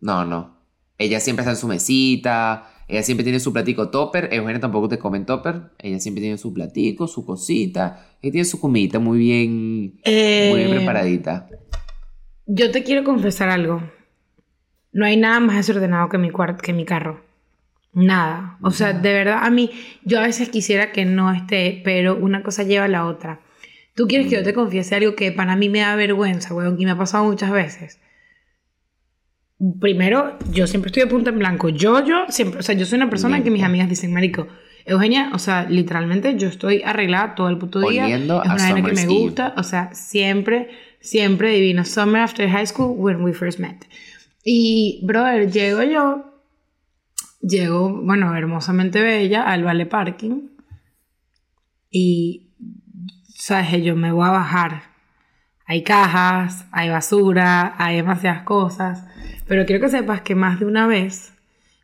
[0.00, 0.56] No, no.
[0.98, 4.28] Ella siempre está en su mesita, ella siempre tiene su platico topper.
[4.32, 5.70] Eugenia tampoco te come en topper.
[5.78, 8.06] Ella siempre tiene su platico, su cosita.
[8.20, 11.48] Ella tiene su comidita muy bien, Eh, muy bien preparadita.
[12.46, 13.82] Yo te quiero confesar algo.
[14.92, 16.30] No hay nada más desordenado que mi,
[16.62, 17.24] que mi carro.
[17.94, 18.58] Nada.
[18.60, 19.70] O sea, de verdad, a mí,
[20.04, 23.40] yo a veces quisiera que no esté, pero una cosa lleva a la otra.
[23.94, 26.84] Tú quieres que yo te confiese algo que para mí me da vergüenza, weón, y
[26.84, 28.00] me ha pasado muchas veces.
[29.80, 31.68] Primero, yo siempre estoy de punta en blanco.
[31.68, 34.48] Yo, yo, siempre, o sea, yo soy una persona que mis amigas dicen, marico,
[34.84, 38.04] Eugenia, o sea, literalmente yo estoy arreglada todo el puto día.
[38.04, 39.14] Oliendo es a una vaina que me Eve.
[39.14, 41.84] gusta, o sea, siempre, siempre divino.
[41.84, 43.86] Summer after high school when we first met.
[44.44, 46.42] Y, brother, llego yo,
[47.40, 50.48] llego, bueno, hermosamente bella al Vale Parking
[51.90, 52.50] y,
[53.34, 54.93] sabes, yo me voy a bajar.
[55.66, 59.04] Hay cajas, hay basura, hay demasiadas cosas,
[59.46, 61.32] pero quiero que sepas que más de una vez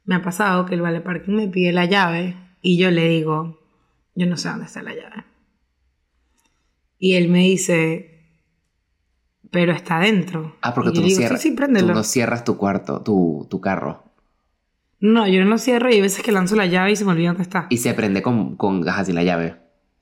[0.05, 3.59] me ha pasado que el Vale Parking me pide la llave y yo le digo,
[4.15, 5.25] yo no sé dónde está la llave.
[6.99, 8.11] Y él me dice,
[9.51, 10.57] pero está adentro.
[10.61, 13.47] Ah, porque Y tú no, digo, cierras, sí, sí, tú no cierras tu cuarto, tu,
[13.49, 14.05] tu carro.
[15.01, 17.13] No, yo no lo cierro y hay veces que lanzo la llave y se me
[17.13, 17.67] olvida dónde está.
[17.71, 19.57] Y se prende con, con sin la llave.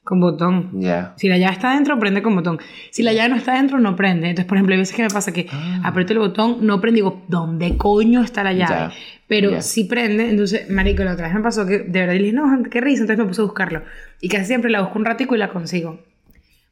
[0.08, 0.70] Con botón.
[0.80, 1.12] Ya.
[1.16, 2.58] Si la llave está adentro, prende con botón.
[2.90, 4.30] Si la llave no está adentro, no prende.
[4.30, 5.82] Entonces, por ejemplo, hay veces que me pasa que Ah.
[5.84, 8.74] aprieto el botón, no prende, digo, ¿dónde coño está la llave?
[8.74, 8.92] Ya,
[9.26, 9.60] Pero ya.
[9.60, 12.80] si prende, entonces, marico, la otra vez me pasó que de verdad dije, no, qué
[12.80, 13.82] risa, entonces me puse a buscarlo.
[14.22, 16.00] Y casi siempre la busco un ratico y la consigo.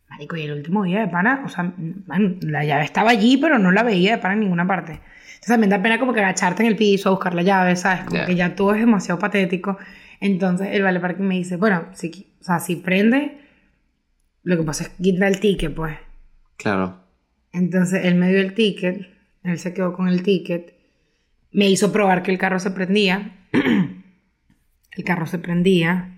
[0.08, 1.74] Marico, y el último día de pana, o sea,
[2.06, 4.92] man, la llave estaba allí, pero no la veía de pana en ninguna parte.
[4.92, 8.04] Entonces también da pena como que agacharte en el piso a buscar la llave, ¿sabes?
[8.04, 9.76] Como que ya todo es demasiado patético.
[10.20, 13.38] Entonces el Vale Parking me dice, bueno, si, sea, si prende,
[14.42, 15.96] lo que pasa es que quita el ticket, pues.
[16.56, 17.00] Claro.
[17.52, 19.08] Entonces él me dio el ticket,
[19.42, 20.74] él se quedó con el ticket,
[21.50, 26.16] me hizo probar que el carro se prendía, el carro se prendía,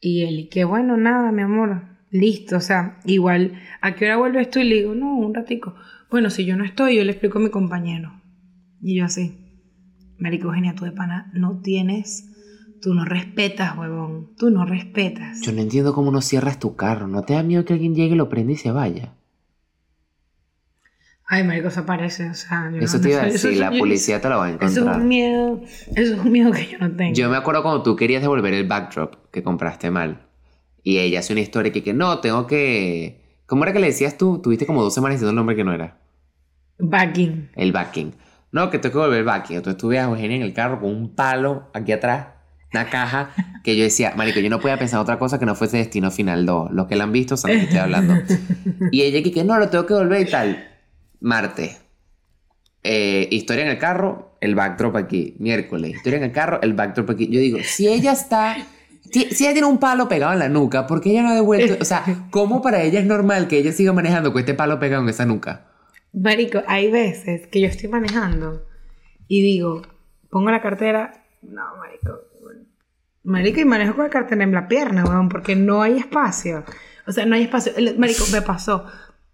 [0.00, 4.16] y él, y que bueno, nada, mi amor, listo, o sea, igual, ¿a qué hora
[4.16, 4.60] vuelves tú?
[4.60, 5.74] Y le digo, no, un ratico.
[6.10, 8.20] Bueno, si yo no estoy, yo le explico a mi compañero.
[8.80, 9.36] Y yo así,
[10.18, 12.27] Marico Eugenia, tú de pana no tienes,
[12.80, 15.40] tú no respetas, huevón, tú no respetas.
[15.42, 17.06] Yo no entiendo cómo no cierras tu carro.
[17.08, 19.14] ¿No te da miedo que alguien llegue, lo prenda y se vaya?
[21.30, 22.70] Ay, marico, se aparece, o sea...
[22.72, 24.64] yo Eso no- te iba a decir, la yo- policía te lo va a Eso
[24.64, 25.00] es encontrar.
[25.02, 25.60] un miedo,
[25.94, 27.14] eso es un miedo que yo no tengo.
[27.14, 30.22] Yo me acuerdo cuando tú querías devolver el backdrop que compraste mal.
[30.82, 33.42] Y ella hace una historia que, que no, tengo que...
[33.44, 34.40] ¿Cómo era que le decías tú?
[34.40, 35.98] Tuviste como dos semanas diciendo el nombre que no era.
[36.78, 37.50] Backing.
[37.56, 38.14] El backing.
[38.52, 39.56] No, que tengo que volver backing.
[39.56, 42.28] Entonces tuve a Eugenia en el carro con un palo aquí atrás,
[42.72, 43.30] una caja,
[43.64, 46.44] que yo decía, marico, yo no podía pensar otra cosa que no fuese Destino Final
[46.44, 46.72] 2.
[46.72, 48.14] Los que la han visto saben qué estoy hablando.
[48.90, 50.68] Y ella que, que no, lo tengo que volver y tal.
[51.20, 51.80] Martes.
[52.82, 55.34] Eh, historia en el carro, el backdrop aquí.
[55.38, 55.96] Miércoles.
[55.96, 57.28] Historia en el carro, el backdrop aquí.
[57.28, 58.56] Yo digo, si ella está...
[59.10, 61.34] Si, si ella tiene un palo pegado en la nuca, ¿por qué ella no ha
[61.34, 61.78] devuelto?
[61.80, 65.02] O sea, ¿cómo para ella es normal que ella siga manejando con este palo pegado
[65.02, 65.66] en esa nuca?
[66.12, 68.66] Marico, hay veces que yo estoy manejando
[69.26, 69.82] y digo,
[70.30, 72.27] pongo la cartera, no, marico.
[73.28, 76.64] Marico, y manejo con la cartera en la pierna, weón, porque no hay espacio.
[77.06, 77.72] O sea, no hay espacio.
[77.76, 78.86] El- Marico, me pasó.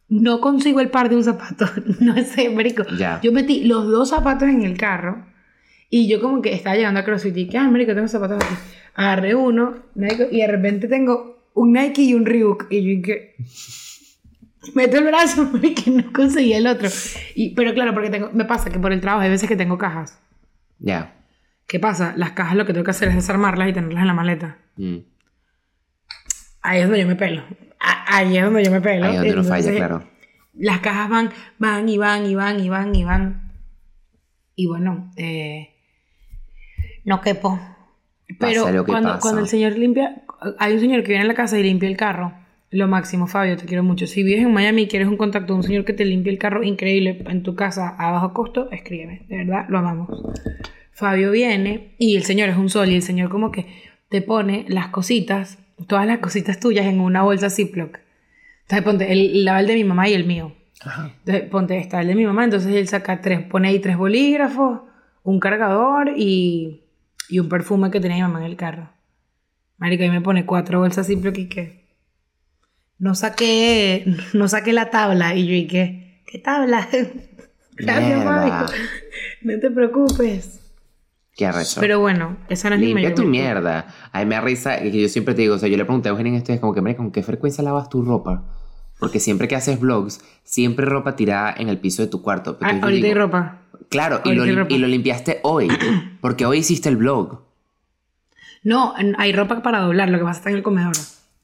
[0.08, 1.66] No consigo el par de un zapato.
[2.00, 2.82] No sé, marico.
[2.98, 3.20] Ya.
[3.22, 5.24] Yo metí los dos zapatos en el carro
[5.90, 8.54] y yo como que estaba llegando a CrossFit y que, ah, marico, tengo zapatos aquí.
[8.94, 12.66] Agarré uno, marico, y de repente tengo un Nike y un Reebok.
[12.70, 13.34] Y yo dije,
[14.74, 16.88] meto el brazo porque no conseguí el otro.
[17.34, 19.78] Y, pero claro, porque tengo, me pasa que por el trabajo hay veces que tengo
[19.78, 20.18] cajas.
[20.80, 21.14] Ya.
[21.66, 22.14] ¿Qué pasa?
[22.16, 24.58] Las cajas lo que tengo que hacer es desarmarlas y tenerlas en la maleta.
[24.76, 24.98] Mm.
[26.62, 27.42] Ahí es donde yo me pelo.
[27.78, 29.06] Ahí es donde yo me pelo.
[29.06, 30.04] Ahí es donde uno falla, claro.
[30.54, 33.52] Las cajas van, van y van y van y van y van.
[34.54, 35.70] Y bueno, eh,
[37.04, 37.60] no quepo.
[38.38, 40.22] Pero Pasa lo que cuando, cuando el señor limpia,
[40.58, 42.32] hay un señor que viene a la casa y limpia el carro.
[42.70, 44.06] Lo máximo, Fabio, te quiero mucho.
[44.06, 46.38] Si vives en Miami y quieres un contacto de un señor que te limpie el
[46.38, 49.26] carro increíble en tu casa a bajo costo, escríbeme.
[49.28, 50.08] De verdad, lo amamos.
[50.94, 53.66] Fabio viene y el señor es un sol y el señor como que
[54.08, 57.98] te pone las cositas, todas las cositas tuyas en una bolsa Ziploc.
[58.62, 60.54] Entonces ponte el laval de mi mamá y el mío.
[60.80, 61.12] Ajá.
[61.18, 64.82] Entonces, ponte, está el de mi mamá, entonces él saca tres, pone ahí tres bolígrafos,
[65.22, 66.84] un cargador y,
[67.28, 68.90] y un perfume que tenía mi mamá en el carro.
[69.78, 71.84] Marica, y me pone cuatro bolsas Ziploc y que
[72.98, 75.34] no saqué, no saqué la tabla.
[75.34, 76.22] Y yo, ¿y qué?
[76.26, 76.88] ¿Qué tabla?
[77.72, 78.24] Gracias.
[78.24, 78.66] Fabio.
[79.42, 80.63] No te preocupes.
[81.36, 81.80] Qué arrecho.
[81.80, 83.30] Pero bueno, esa no es mi Limpia mayor tu virtud.
[83.38, 83.86] mierda.
[84.12, 86.08] A mí me da risa que yo siempre te digo, o sea, yo le pregunté
[86.08, 88.44] a Eugenia en esto, es como que, "Marica, ¿con qué frecuencia lavas tu ropa?
[89.00, 92.56] Porque siempre que haces vlogs, siempre ropa tirada en el piso de tu cuarto.
[92.62, 93.58] Ah, ahorita hay ropa.
[93.90, 94.72] Claro, y lo, ropa.
[94.72, 95.68] y lo limpiaste hoy,
[96.20, 97.40] porque hoy hiciste el vlog.
[98.62, 100.94] No, hay ropa para doblar, lo que pasa está en el comedor.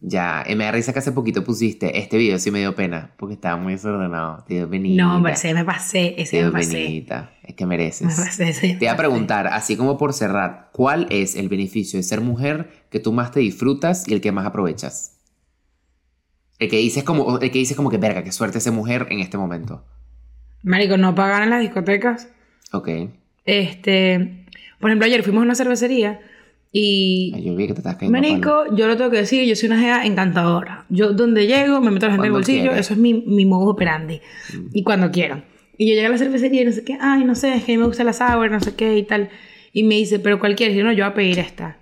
[0.03, 3.13] Ya, y me da risa que hace poquito pusiste este video, sí me dio pena,
[3.19, 4.43] porque estaba muy desordenado.
[4.49, 5.03] Te dio penita.
[5.03, 6.73] No, hombre, ese me pasé, Te ese me dio pasé.
[6.73, 7.33] penita.
[7.43, 8.07] Es que mereces.
[8.07, 11.99] Me pasé, me Te iba a preguntar, así como por cerrar, ¿cuál es el beneficio
[11.99, 15.19] de ser mujer que tú más te disfrutas y el que más aprovechas?
[16.59, 19.21] El que dices como, el que dices como que, verga, qué suerte ser mujer en
[19.21, 19.85] este momento.
[20.63, 22.29] Marico, no pagar en las discotecas.
[22.73, 22.89] Ok.
[23.45, 24.47] Este,
[24.79, 26.21] por ejemplo, ayer fuimos a una cervecería
[26.73, 27.97] y yo vi que te estás.
[28.09, 30.85] Marico, yo lo tengo que decir, yo soy una gea encantadora.
[30.89, 32.81] Yo donde llego, me meto a la gente en el bolsillo, quieres.
[32.81, 34.21] eso es mi, mi modus operandi.
[34.73, 35.43] Y cuando quiero.
[35.77, 37.73] Y yo llegué a la cervecería y no sé qué, ay, no sé, es que
[37.73, 39.31] a mí me gusta la sour, no sé qué y tal.
[39.73, 41.79] Y me dice, pero cualquiera, yo no, yo voy a pedir esta.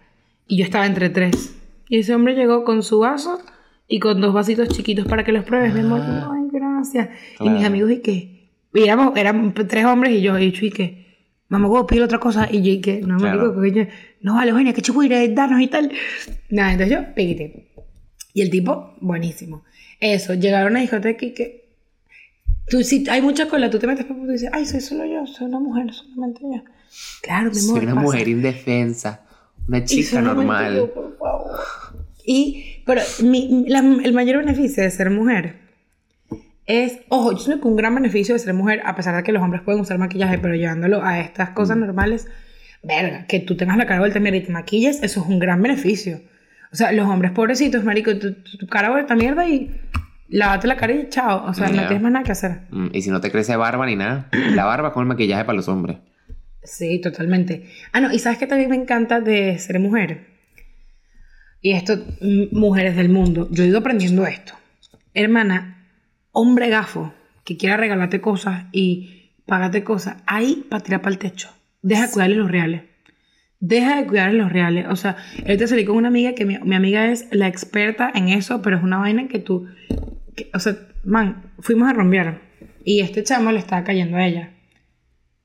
[0.47, 1.57] Y yo estaba entre tres.
[1.89, 3.41] Y ese hombre llegó con su vaso
[3.89, 5.75] y con dos vasitos chiquitos para que los pruebes.
[5.75, 6.31] Mi amor, Ah.
[6.33, 7.09] ay, gracias.
[7.41, 7.67] Y mis Claro.
[7.67, 8.51] amigos, ¿y qué?
[8.75, 11.08] Y éramos, eran tres hombres y yo, y yo, ¿y qué?
[11.49, 12.49] Mamá, ¿puedo pedir otra cosa?
[12.51, 13.01] Y yo, ¿y qué?
[13.01, 13.61] No, Claro.
[13.61, 13.85] que yo,
[14.21, 15.91] no vale, Eugenia, que chupuire, danos y tal.
[16.51, 17.69] Nada, entonces yo, píquete.
[18.35, 19.65] Y el tipo, buenísimo.
[20.01, 21.69] Eso, llegaron a una discoteca y que.
[22.69, 25.47] Tú, si hay mucha cola, tú te metes y dices, ay, soy solo yo, soy
[25.47, 26.63] una mujer, solamente yo.
[27.23, 27.77] Claro, mi amor.
[27.77, 28.05] Soy una pasa.
[28.07, 29.25] mujer indefensa,
[29.67, 30.77] una Y chica solamente normal.
[30.77, 31.59] yo, por favor.
[32.27, 35.61] Y, pero mi- la- el mayor beneficio de ser mujer
[36.69, 39.33] es, ojo, yo siento que un gran beneficio de ser mujer, a pesar de que
[39.33, 41.81] los hombres pueden usar maquillaje, pero llevándolo a estas cosas Mm.
[41.81, 42.29] normales,
[42.83, 45.61] verga, que tú tengas la cara vuelta mierda y te maquilles, eso es un gran
[45.63, 46.21] beneficio.
[46.71, 49.81] O sea, los hombres pobrecitos, marico, tu, tu- tu cara vuelta mierda y
[50.29, 51.47] lávate la cara y chao.
[51.47, 52.61] O sea, no tienes más nada que hacer.
[52.71, 55.57] Mm, Y si no te crece barba ni nada, la barba con el maquillaje para
[55.57, 55.97] los hombres.
[56.63, 57.67] Sí, totalmente.
[57.93, 60.27] Ah, no, y sabes que también me encanta de ser mujer.
[61.63, 61.99] Y esto,
[62.53, 64.53] mujeres del mundo, yo he ido aprendiendo esto.
[65.15, 65.78] Hermana,
[66.41, 67.13] hombre gafo
[67.45, 71.49] que quiera regalarte cosas y pagarte cosas, ahí para tirar para el techo.
[71.83, 72.83] Deja de cuidarle los reales.
[73.61, 74.87] Deja de cuidarle los reales.
[74.89, 78.29] O sea, ahorita salí con una amiga que mi, mi amiga es la experta en
[78.29, 79.67] eso, pero es una vaina que tú.
[80.37, 82.41] que- o sea, man, fuimos a rompear
[82.85, 84.51] y este chamo le estaba cayendo a ella.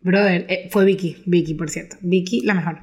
[0.01, 1.95] Brother, eh, fue Vicky, Vicky, por cierto.
[2.01, 2.79] Vicky, la mejor.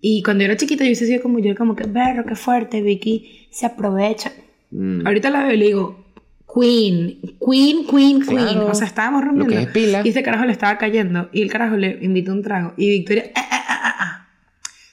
[0.00, 3.48] Y cuando yo era chiquita, yo decía como, yo como que, berro, qué fuerte, Vicky
[3.50, 4.32] se aprovecha.
[4.70, 6.06] Mm, Ahorita la veo y le digo,
[6.54, 8.22] Queen, Queen, Queen, Queen.
[8.22, 8.66] Claro.
[8.68, 9.58] O sea, estábamos rompiendo.
[9.58, 10.04] Es.
[10.06, 11.28] Y este carajo le estaba cayendo.
[11.32, 12.72] Y el carajo le invitó un trago.
[12.76, 14.28] Y Victoria, ah, ah, ah.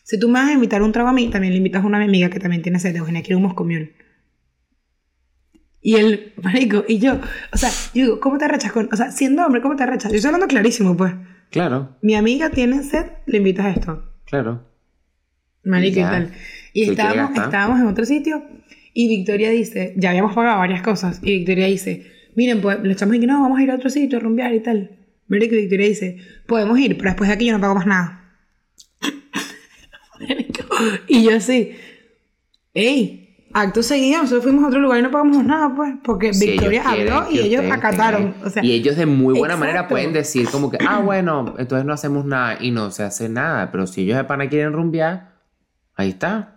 [0.03, 2.03] Si tú me vas a invitar un trago a mí, también le invitas a una
[2.03, 3.93] amiga que también tiene sed, Eugenia, quiere un moscomiol.
[5.81, 7.19] Y el marico, y yo,
[7.53, 8.89] o sea, yo digo, ¿cómo te arrechas con.?
[8.91, 10.11] O sea, siendo hombre, ¿cómo te arrechas?
[10.11, 11.13] Yo estoy hablando clarísimo, pues.
[11.51, 14.13] Claro, Mi amiga tiene sed, le invitas a esto.
[14.25, 14.67] claro.
[15.63, 16.09] Marico y Ya.
[16.11, 16.31] tal.
[16.73, 18.43] Y estábamos, estábamos en otro sitio
[18.95, 23.15] y Victoria dice, ya habíamos pagado varias cosas, y Victoria dice, miren, pues le echamos
[23.15, 24.97] y que no, vamos a ir a otro sitio a rumbear y tal.
[25.27, 26.17] Marico y Victoria dice,
[26.47, 28.21] podemos ir, pero después de aquí yo no pago más nada.
[31.07, 31.71] Y yo así,
[32.73, 36.51] ey, acto seguido, nosotros fuimos a otro lugar y no pagamos nada, pues, porque Si
[36.51, 38.33] Victoria habló y que ellos acataron.
[38.33, 41.55] tengan- O sea, y ellos de muy buena manera pueden decir como que, ah, bueno,
[41.57, 43.71] entonces no hacemos nada y no se hace nada.
[43.71, 45.35] Pero si ellos de pana quieren rumbear,
[45.95, 46.54] ahí está.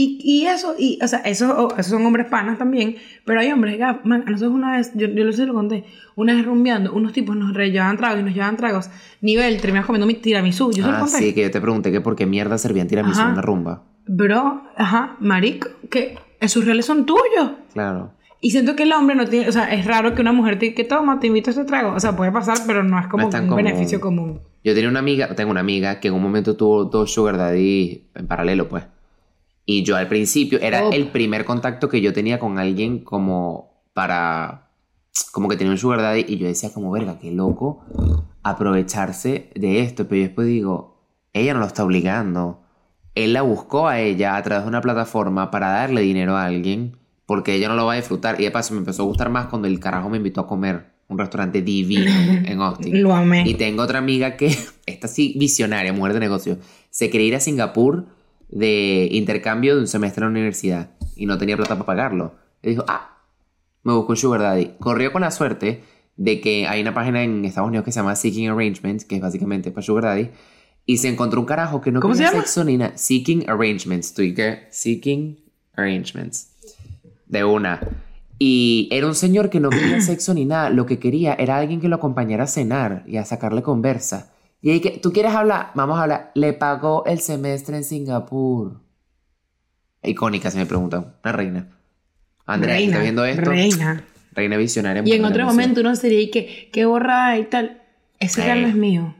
[0.00, 2.94] Y, y eso, y, o sea, eso, o- esos son hombres panas también,
[3.24, 5.84] pero hay hombres, gaf- man, a nosotros una vez, yo, yo lo sé, lo conté,
[6.14, 8.90] una vez rumbeando, unos tipos nos re- llevaban tragos y nos llevaban tragos,
[9.22, 11.18] nivel, terminamos comiendo mi tiramisú, yo se lo Ah, conté.
[11.18, 13.82] sí, que yo te pregunté que por qué mierda servían tiramisú en una rumba.
[14.06, 17.50] Bro, ajá, marico, que esos reales son tuyos.
[17.72, 18.12] Claro.
[18.40, 20.66] Y siento que el hombre no tiene, o sea, es raro que una mujer te
[20.66, 21.92] diga que toma, te invito a este trago.
[21.92, 23.56] O sea, puede pasar, pero no es como No es un común.
[23.64, 24.40] beneficio común.
[24.62, 28.04] Yo tenía una amiga, tengo una amiga que en un momento tuvo dos sugar daddy
[28.14, 28.84] en paralelo, pues.
[29.70, 30.92] Y yo al principio era Oh.
[30.92, 34.70] el primer contacto que yo tenía con alguien como para
[35.30, 37.84] como que tenía un sugar daddy y yo decía como verga, qué loco
[38.42, 41.02] aprovecharse de esto, pero yo después digo,
[41.34, 42.62] ella no lo está obligando.
[43.14, 46.96] Él la buscó a ella a través de una plataforma para darle dinero a alguien
[47.26, 49.48] porque ella no lo va a disfrutar y de paso me empezó a gustar más
[49.48, 52.10] cuando el carajo me invitó a comer un restaurante divino
[52.46, 53.02] en Austin.
[53.02, 53.42] Lo amé.
[53.46, 54.56] Y tengo otra amiga que,
[54.86, 56.56] esta sí, visionaria, mujer de negocio,
[56.88, 58.16] se quería ir a Singapur
[58.48, 62.34] de intercambio de un semestre en la universidad y no tenía plata para pagarlo.
[62.62, 63.18] Y dijo, ah,
[63.82, 64.72] me busco un sugar daddy.
[64.78, 65.82] Corrió con la suerte
[66.16, 69.20] de que hay una página en Estados Unidos que se llama Seeking Arrangements, que es
[69.22, 70.30] básicamente para sugar daddy,
[70.86, 72.44] y se encontró un carajo que no ¿Cómo quería se llama?
[72.44, 72.96] sexo ni nada.
[72.96, 74.66] Seeking Arrangements, qué?
[74.70, 75.38] Seeking
[75.76, 76.48] Arrangements.
[77.26, 77.80] De una.
[78.38, 80.70] Y era un señor que no quería sexo ni nada.
[80.70, 84.32] Lo que quería era alguien que lo acompañara a cenar y a sacarle conversa.
[84.60, 85.70] Y ahí que, ¿tú quieres hablar?
[85.74, 86.32] Vamos a hablar.
[86.34, 88.80] Le pagó el semestre en Singapur.
[90.02, 91.14] Icónica, se me preguntan.
[91.22, 91.68] Una reina.
[92.46, 93.50] Andrea, reina, ¿estás viendo esto?
[93.50, 94.04] Reina.
[94.32, 95.02] Reina visionaria.
[95.04, 97.82] Y en otro momento uno sería y que, qué borrada y tal.
[98.18, 98.44] Ese Eh.
[98.44, 99.14] real no es mío.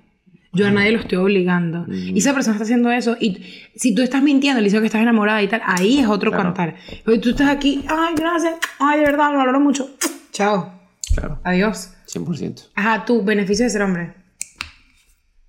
[0.54, 1.80] Yo a nadie lo estoy obligando.
[1.86, 2.16] Mm.
[2.16, 3.16] Y esa persona está haciendo eso.
[3.20, 3.44] Y
[3.76, 6.44] si tú estás mintiendo, le dices que estás enamorada y tal, ahí es otro Claro.
[6.54, 6.76] cantar.
[7.04, 9.90] Pero tú estás aquí, ay, gracias, ay, de verdad, lo valoro mucho.
[10.32, 10.72] Chao.
[11.14, 11.92] Claro, Adiós.
[12.06, 12.70] 100%.
[12.74, 14.14] Ajá, tú, beneficio de ser hombre.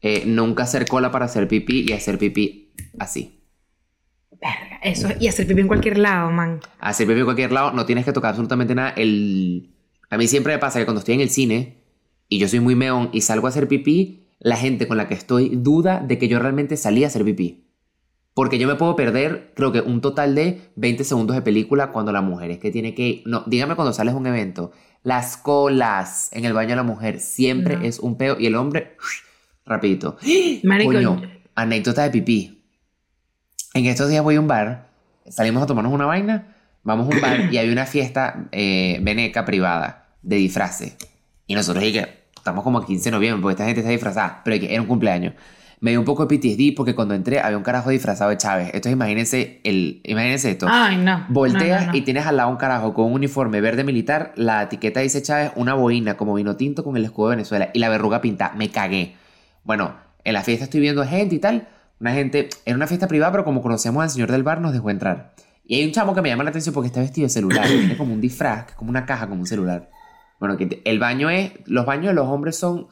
[0.01, 3.41] Eh, nunca hacer cola para hacer pipí y hacer pipí así.
[4.31, 5.09] Verga, eso.
[5.19, 6.61] Y hacer pipí en cualquier lado, man.
[6.79, 8.91] Hacer pipí en cualquier lado, no tienes que tocar absolutamente nada.
[8.91, 9.75] El...
[10.09, 11.83] A mí siempre me pasa que cuando estoy en el cine
[12.29, 15.13] y yo soy muy meón y salgo a hacer pipí, la gente con la que
[15.15, 17.65] estoy duda de que yo realmente salí a hacer pipí.
[18.33, 22.13] Porque yo me puedo perder, creo que un total de 20 segundos de película cuando
[22.13, 23.21] la mujer es que tiene que...
[23.25, 24.71] No, dígame cuando sales a un evento.
[25.03, 27.83] Las colas en el baño de la mujer siempre No.
[27.83, 28.95] es un peo y el hombre,
[29.65, 30.17] rapidito.
[30.63, 31.21] Marico, Coño,
[31.55, 32.63] anécdota de pipí.
[33.73, 34.89] En estos días voy a un bar,
[35.27, 39.45] salimos a tomarnos una vaina, vamos a un bar y hay una fiesta eh, veneca
[39.45, 40.95] privada de disfraces.
[41.45, 44.55] Y nosotros que estamos como a 15 de noviembre porque esta gente está disfrazada, pero
[44.65, 45.33] era un cumpleaños.
[45.81, 48.67] Me dio un poco de PTSD porque cuando entré había un carajo disfrazado de Chávez.
[48.67, 50.67] Entonces imagínense, el, imagínense esto.
[50.69, 51.25] Ay, no.
[51.29, 51.97] Volteas No, no, no.
[51.97, 55.51] y tienes al lado un carajo con un uniforme verde militar, la etiqueta dice Chávez,
[55.55, 58.53] una boina como vino tinto con el escudo de Venezuela y la verruga pintada.
[58.55, 59.15] Me cagué.
[59.69, 59.93] Bueno,
[60.23, 61.67] en la fiesta estoy viendo gente y tal.
[61.99, 64.89] Una gente, era una fiesta privada, pero como conocemos al señor del bar, nos dejó
[64.89, 65.35] entrar.
[65.63, 67.67] Y hay un chamo que me llama la atención porque está vestido de celular.
[67.67, 69.91] tiene como un disfraz, que es como una caja, como un celular.
[70.39, 72.87] Bueno, que el baño es, los baños de los hombres son,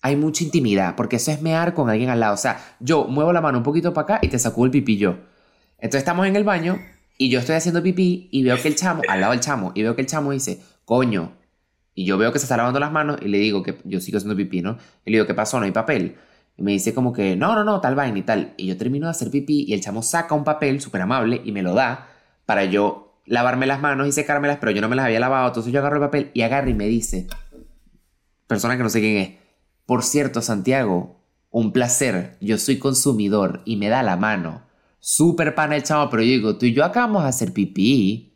[0.00, 2.32] hay mucha intimidad, porque eso es mear con alguien al lado.
[2.32, 4.96] O sea, yo muevo la mano un poquito para acá y te sacudo el pipí
[4.96, 5.18] yo.
[5.76, 6.78] Entonces estamos en el baño
[7.18, 9.82] y yo estoy haciendo pipí y veo que el chamo, al lado del chamo, y
[9.82, 11.43] veo que el chamo dice, coño.
[11.94, 14.18] Y yo veo que se está lavando las manos y le digo que yo sigo
[14.18, 14.78] haciendo pipí, ¿no?
[15.04, 15.58] Y le digo, ¿qué pasó?
[15.58, 16.16] No hay papel.
[16.56, 18.54] Y me dice como que, no, no, no, tal vaina y tal.
[18.56, 21.52] Y yo termino de hacer pipí y el chamo saca un papel súper amable y
[21.52, 22.08] me lo da
[22.46, 25.48] para yo lavarme las manos y secármelas, pero yo no me las había lavado.
[25.48, 27.26] Entonces yo agarro el papel y agarro y me dice,
[28.46, 29.30] persona que no sé quién es,
[29.86, 31.20] por cierto, Santiago,
[31.50, 34.62] un placer, yo soy consumidor y me da la mano.
[34.98, 38.33] Súper pana el chamo, pero yo digo, tú y yo acabamos de hacer pipí.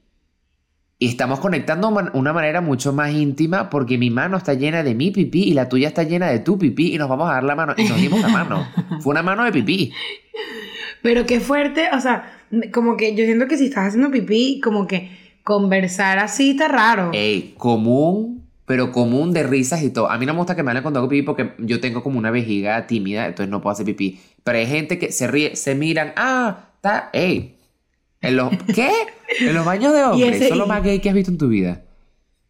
[1.00, 4.96] Y estamos conectando de una manera mucho más íntima porque mi mano está llena de
[4.96, 7.44] mi pipí y la tuya está llena de tu pipí y nos vamos a dar
[7.44, 7.74] la mano.
[7.76, 8.66] Y nos dimos la mano.
[9.00, 9.92] Fue una mano de pipí.
[11.00, 12.32] Pero qué fuerte, o sea,
[12.72, 15.08] como que yo siento que si estás haciendo pipí, como que
[15.44, 17.12] conversar así está raro.
[17.14, 20.10] Ey, común, pero común de risas y todo.
[20.10, 22.18] A mí no me gusta que me hablen cuando hago pipí porque yo tengo como
[22.18, 24.18] una vejiga tímida, entonces no puedo hacer pipí.
[24.42, 27.57] Pero hay gente que se ríe, se miran, ah, está, ey.
[28.20, 28.90] ¿En los, ¿Qué?
[29.40, 30.36] En los baños de hombres.
[30.42, 31.82] Eso es lo más gay que has visto en tu vida.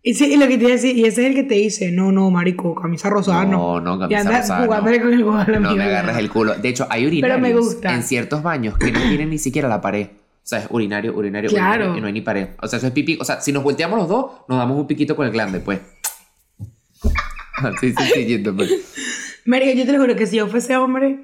[0.02, 1.56] Y sí, y lo que te iba a decir, y ese es el que te
[1.56, 3.80] dice, no, no, marico, camisa rosada, no.
[3.80, 4.66] No, no, Y camisa andas rosada, no.
[4.66, 6.54] jugándole con el a la No me agarres el culo.
[6.54, 7.92] De hecho, hay urinarios Pero me gusta.
[7.94, 10.06] en ciertos baños que no tienen ni siquiera la pared.
[10.06, 11.74] O sea, es urinario, urinario, Claro.
[11.92, 12.48] urinario y no hay ni pared.
[12.62, 13.18] O sea, eso es pipí.
[13.20, 15.80] O sea, si nos volteamos los dos, nos damos un piquito con el glande, pues.
[17.56, 18.70] Así sencillito, pues.
[19.44, 21.18] Marica, yo te lo juro que si yo fuese hombre,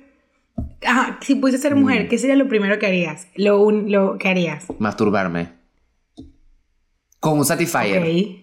[0.86, 1.80] ajá, si pudiese ser Mm.
[1.80, 3.28] mujer, ¿qué sería lo primero que harías?
[3.34, 4.66] Lo, un- lo que harías.
[4.78, 5.48] Masturbarme.
[7.20, 8.02] Con un Satisfyer.
[8.02, 8.36] Ok.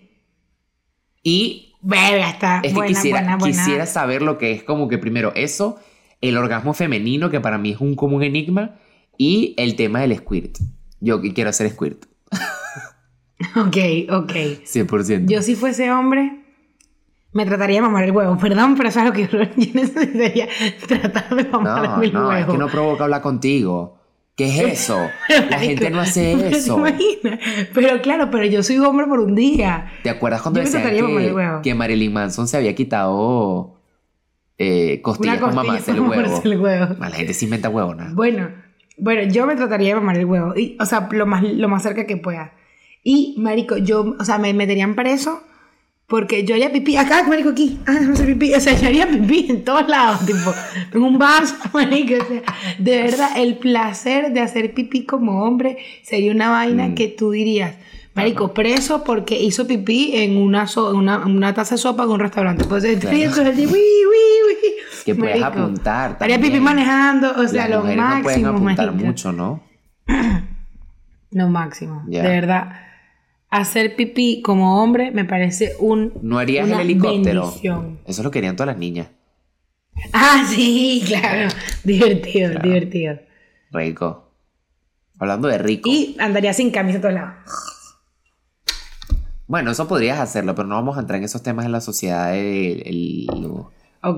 [1.24, 3.56] Y Verga, está es que buena, quisiera, buena, buena.
[3.58, 5.80] quisiera saber lo que es como que primero eso,
[6.22, 8.76] el orgasmo femenino, que para mí es un común enigma,
[9.18, 10.58] y el tema del squirt.
[11.00, 12.06] Yo quiero hacer squirt.
[13.56, 13.78] Ok,
[14.12, 14.32] ok.
[14.66, 15.26] 100%.
[15.28, 16.41] Yo si fuese hombre,
[17.34, 18.38] me trataría de mamar el huevo.
[18.38, 19.40] Perdón, pero eso es lo que yo
[19.74, 20.48] necesitaría
[20.88, 22.40] tratar de No, mamarme el no, huevo.
[22.40, 23.98] es que no provoca hablar contigo.
[24.36, 24.60] ¿Qué es
[24.90, 24.98] eso?
[25.50, 26.78] La gente no hace pero ¿te eso.
[26.78, 27.40] imaginas?
[27.74, 29.92] Pero claro, pero yo soy hombre por un día.
[30.04, 33.76] ¿Te acuerdas cuando decían mamar que, que Marilyn Manson se había quitado
[34.58, 36.42] eh, costillas costilla mamarse el para huevo?
[36.44, 36.96] el huevo.
[37.00, 38.12] La gente se inventa huevona.
[38.14, 38.50] Bueno,
[38.98, 40.54] bueno, yo me trataría de mamar el huevo.
[40.56, 42.54] Y, o sea, lo más, lo más cerca que pueda.
[43.04, 45.42] Y, marico, yo, o sea, me meterían preso
[46.12, 46.96] porque yo haría pipí.
[46.98, 47.80] Acá, marico, aquí.
[47.88, 48.54] Ah, déjame hacer pipí.
[48.54, 50.54] O sea, yo haría pipí en todos lados, tipo,
[50.94, 52.16] en un vaso, marico.
[52.22, 52.42] O sea,
[52.78, 56.96] de verdad, el placer de hacer pipí como hombre sería una vaina Mm.
[56.96, 57.76] que tú dirías.
[58.14, 62.20] Marico, preso porque hizo pipí en una, so- una, una taza de sopa en un
[62.20, 62.66] restaurante.
[62.66, 63.16] Pues el Claro.
[63.18, 63.78] es así, uy, uy,
[64.48, 64.56] uy.
[65.06, 66.64] Que puedes Marico, apuntar Haría pipí también.
[66.66, 69.64] manejando, o sea, Las lo mujeres no pueden máximo, apuntar mucho, ¿no?
[71.32, 72.04] Lo máximo.
[72.06, 72.74] De verdad.
[73.52, 76.14] Hacer pipí como hombre me parece un.
[76.22, 77.42] ¿No harías el helicóptero?
[77.44, 78.00] bendición.
[78.08, 79.10] Eso lo querían todas las niñas.
[80.14, 81.50] Ah, sí, claro.
[81.84, 82.68] Divertido, Claro.
[82.68, 83.20] divertido.
[83.72, 84.32] Rico.
[85.20, 85.90] Hablando de rico.
[85.90, 87.36] Y andaría sin camisa a todos lados.
[89.48, 92.36] Bueno, eso podrías hacerlo, pero no vamos a entrar en esos temas en la sociedad.
[92.36, 93.28] El, el-.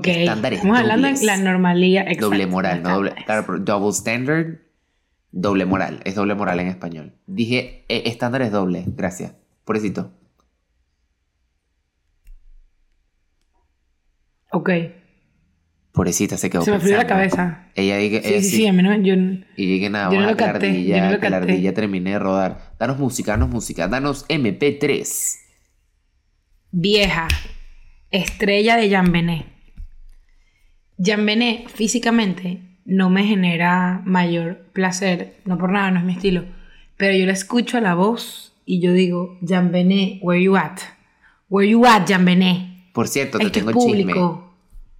[0.04, 2.02] Estándares Estamos hablando de la normalía.
[2.02, 3.14] exacto, doble moral, no doble.
[3.26, 4.58] Claro, double standard,
[5.34, 6.00] doble moral.
[6.04, 7.12] Es doble moral en español.
[7.26, 8.84] Dije eh, estándar es doble.
[8.86, 9.34] Gracias.
[9.64, 10.12] Pobrecito.
[14.50, 14.70] Ok.
[15.92, 17.14] Pobrecita se quedó Se me frío la pensando.
[17.36, 17.68] cabeza.
[17.74, 18.56] Ella dije, Sí, ella sí, sí.
[18.56, 19.14] sí, a mí no, yo...
[19.56, 22.74] Y dije, nada, Yo no lo la yo no lo la ardilla termine de rodar.
[22.78, 25.36] Danos música, danos música, danos MP3.
[26.72, 27.28] Vieja.
[28.10, 29.46] Estrella de Jean Benet.
[30.98, 35.36] Jean Benet físicamente no me genera mayor placer.
[35.44, 36.44] No por nada, no es mi estilo.
[36.96, 40.78] Pero yo le escucho a la voz y yo digo, Jean Benet, where you at?
[41.48, 42.92] Where you at, Jean Benet?
[42.92, 44.14] Por cierto, te Esto tengo es chisme.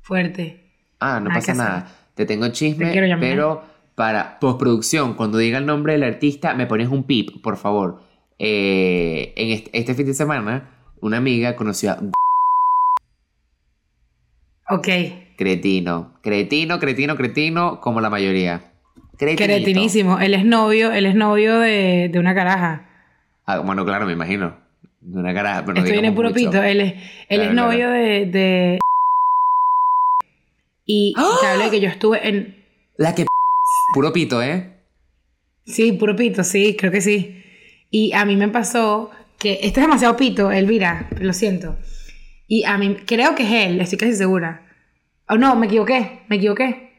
[0.03, 0.64] Fuerte.
[1.01, 1.76] Ah, no Nada pasa nada.
[1.78, 1.97] hacer.
[2.14, 3.26] Te tengo chisme, Te quiero, Yamina.
[3.28, 3.62] pero
[3.95, 8.03] para postproducción, cuando diga el nombre del artista, me pones un pip, por favor.
[8.39, 10.70] Eh, en este, este fin de semana,
[11.01, 11.99] una amiga conoció a
[14.70, 14.89] Ok.
[15.37, 16.14] Cretino.
[16.22, 18.72] Cretino, cretino, cretino, como la mayoría.
[19.18, 19.45] Cretinito.
[19.45, 20.18] Cretinísimo.
[20.20, 22.89] Él es novio, él es novio de, de una caraja.
[23.47, 24.57] Ah, bueno, claro, me imagino.
[25.01, 26.51] De una cara, pero no Esto viene digamos puro mucho.
[26.51, 26.62] pito.
[26.62, 26.93] Él es,
[27.28, 28.78] él Claro, es novio de, de-
[30.87, 31.37] Y ¡Ah!
[31.41, 32.64] te hablo de que yo estuve en.
[32.97, 33.26] La que...
[33.93, 34.70] Puro pito, ¿eh?
[35.66, 37.43] Sí, puro pito, sí, creo que sí.
[37.91, 39.55] Y a mí me pasó que.
[39.62, 41.76] Esto es demasiado pito, Elvira, lo siento.
[42.49, 44.63] Y a mí, creo que es él, estoy casi segura.
[45.28, 46.92] Oh, no, me equivoqué, me equivoqué.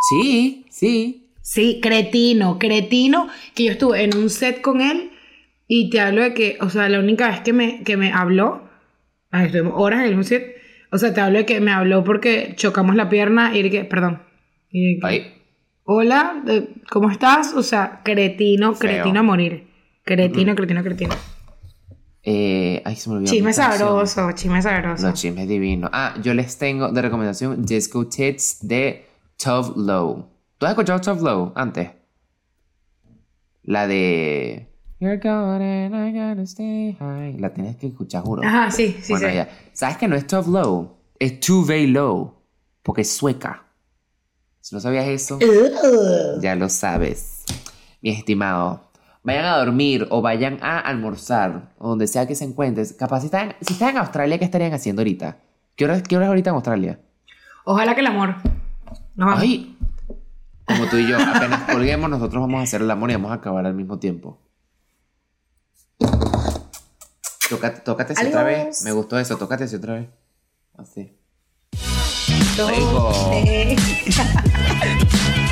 [0.00, 1.28] Sí, sí.
[1.42, 5.10] Sí, cretino, cretino, que yo estuve en un set con él
[5.68, 8.68] y te hablo de que, o sea, la única vez que me, que me habló,
[9.30, 10.56] ay, estuvimos horas en un set,
[10.90, 14.22] o sea, te hablo de que me habló porque chocamos la pierna y que, perdón,
[14.70, 15.34] y de que, Ay,
[15.84, 17.54] hola, eh, ¿cómo estás?
[17.54, 18.90] O sea, cretino, Feo.
[18.90, 19.66] cretino a morir,
[20.04, 21.14] cretino, cretino, cretino.
[22.22, 23.32] Eh, ay, se me olvidó.
[23.32, 25.08] Chisme sabroso, chisme sabroso.
[25.08, 25.90] Los chismes divinos.
[25.92, 29.06] Ah, yo les tengo de recomendación Disco Tits de
[29.36, 30.26] Tove Low.
[30.58, 31.90] ¿Tú has escuchado Tove Low antes?
[33.64, 34.68] La de...
[35.00, 37.36] You're gone and I gotta stay high.
[37.38, 38.42] La tienes que escuchar, juro.
[38.44, 39.34] Ajá, sí, sí, bueno, sí.
[39.34, 39.48] ya.
[39.72, 40.96] ¿Sabes que no es Tove Low?
[41.18, 42.34] Es Tove Low.
[42.84, 43.64] Porque es sueca.
[44.60, 45.40] Si no sabías eso,
[46.40, 47.42] ya lo sabes.
[48.00, 48.91] Mi estimado.
[49.24, 51.72] Vayan a dormir o vayan a almorzar.
[51.78, 52.86] O donde sea que se encuentren.
[52.98, 55.38] Capaz si están, si están en Australia, ¿qué estarían haciendo ahorita?
[55.76, 57.00] ¿Qué hora, qué hora es ahorita en Australia?
[57.64, 58.36] Ojalá que el amor.
[59.14, 59.38] Vamos.
[59.40, 59.76] Ay,
[60.64, 63.34] como tú y yo, apenas colguemos, nosotros vamos a hacer el amor y vamos a
[63.34, 64.38] acabar al mismo tiempo.
[67.48, 68.82] Tócate, tócate así otra vez.
[68.84, 70.08] Me gustó eso, tócate así otra vez.
[70.76, 71.16] Así.
[72.56, 73.12] Rico.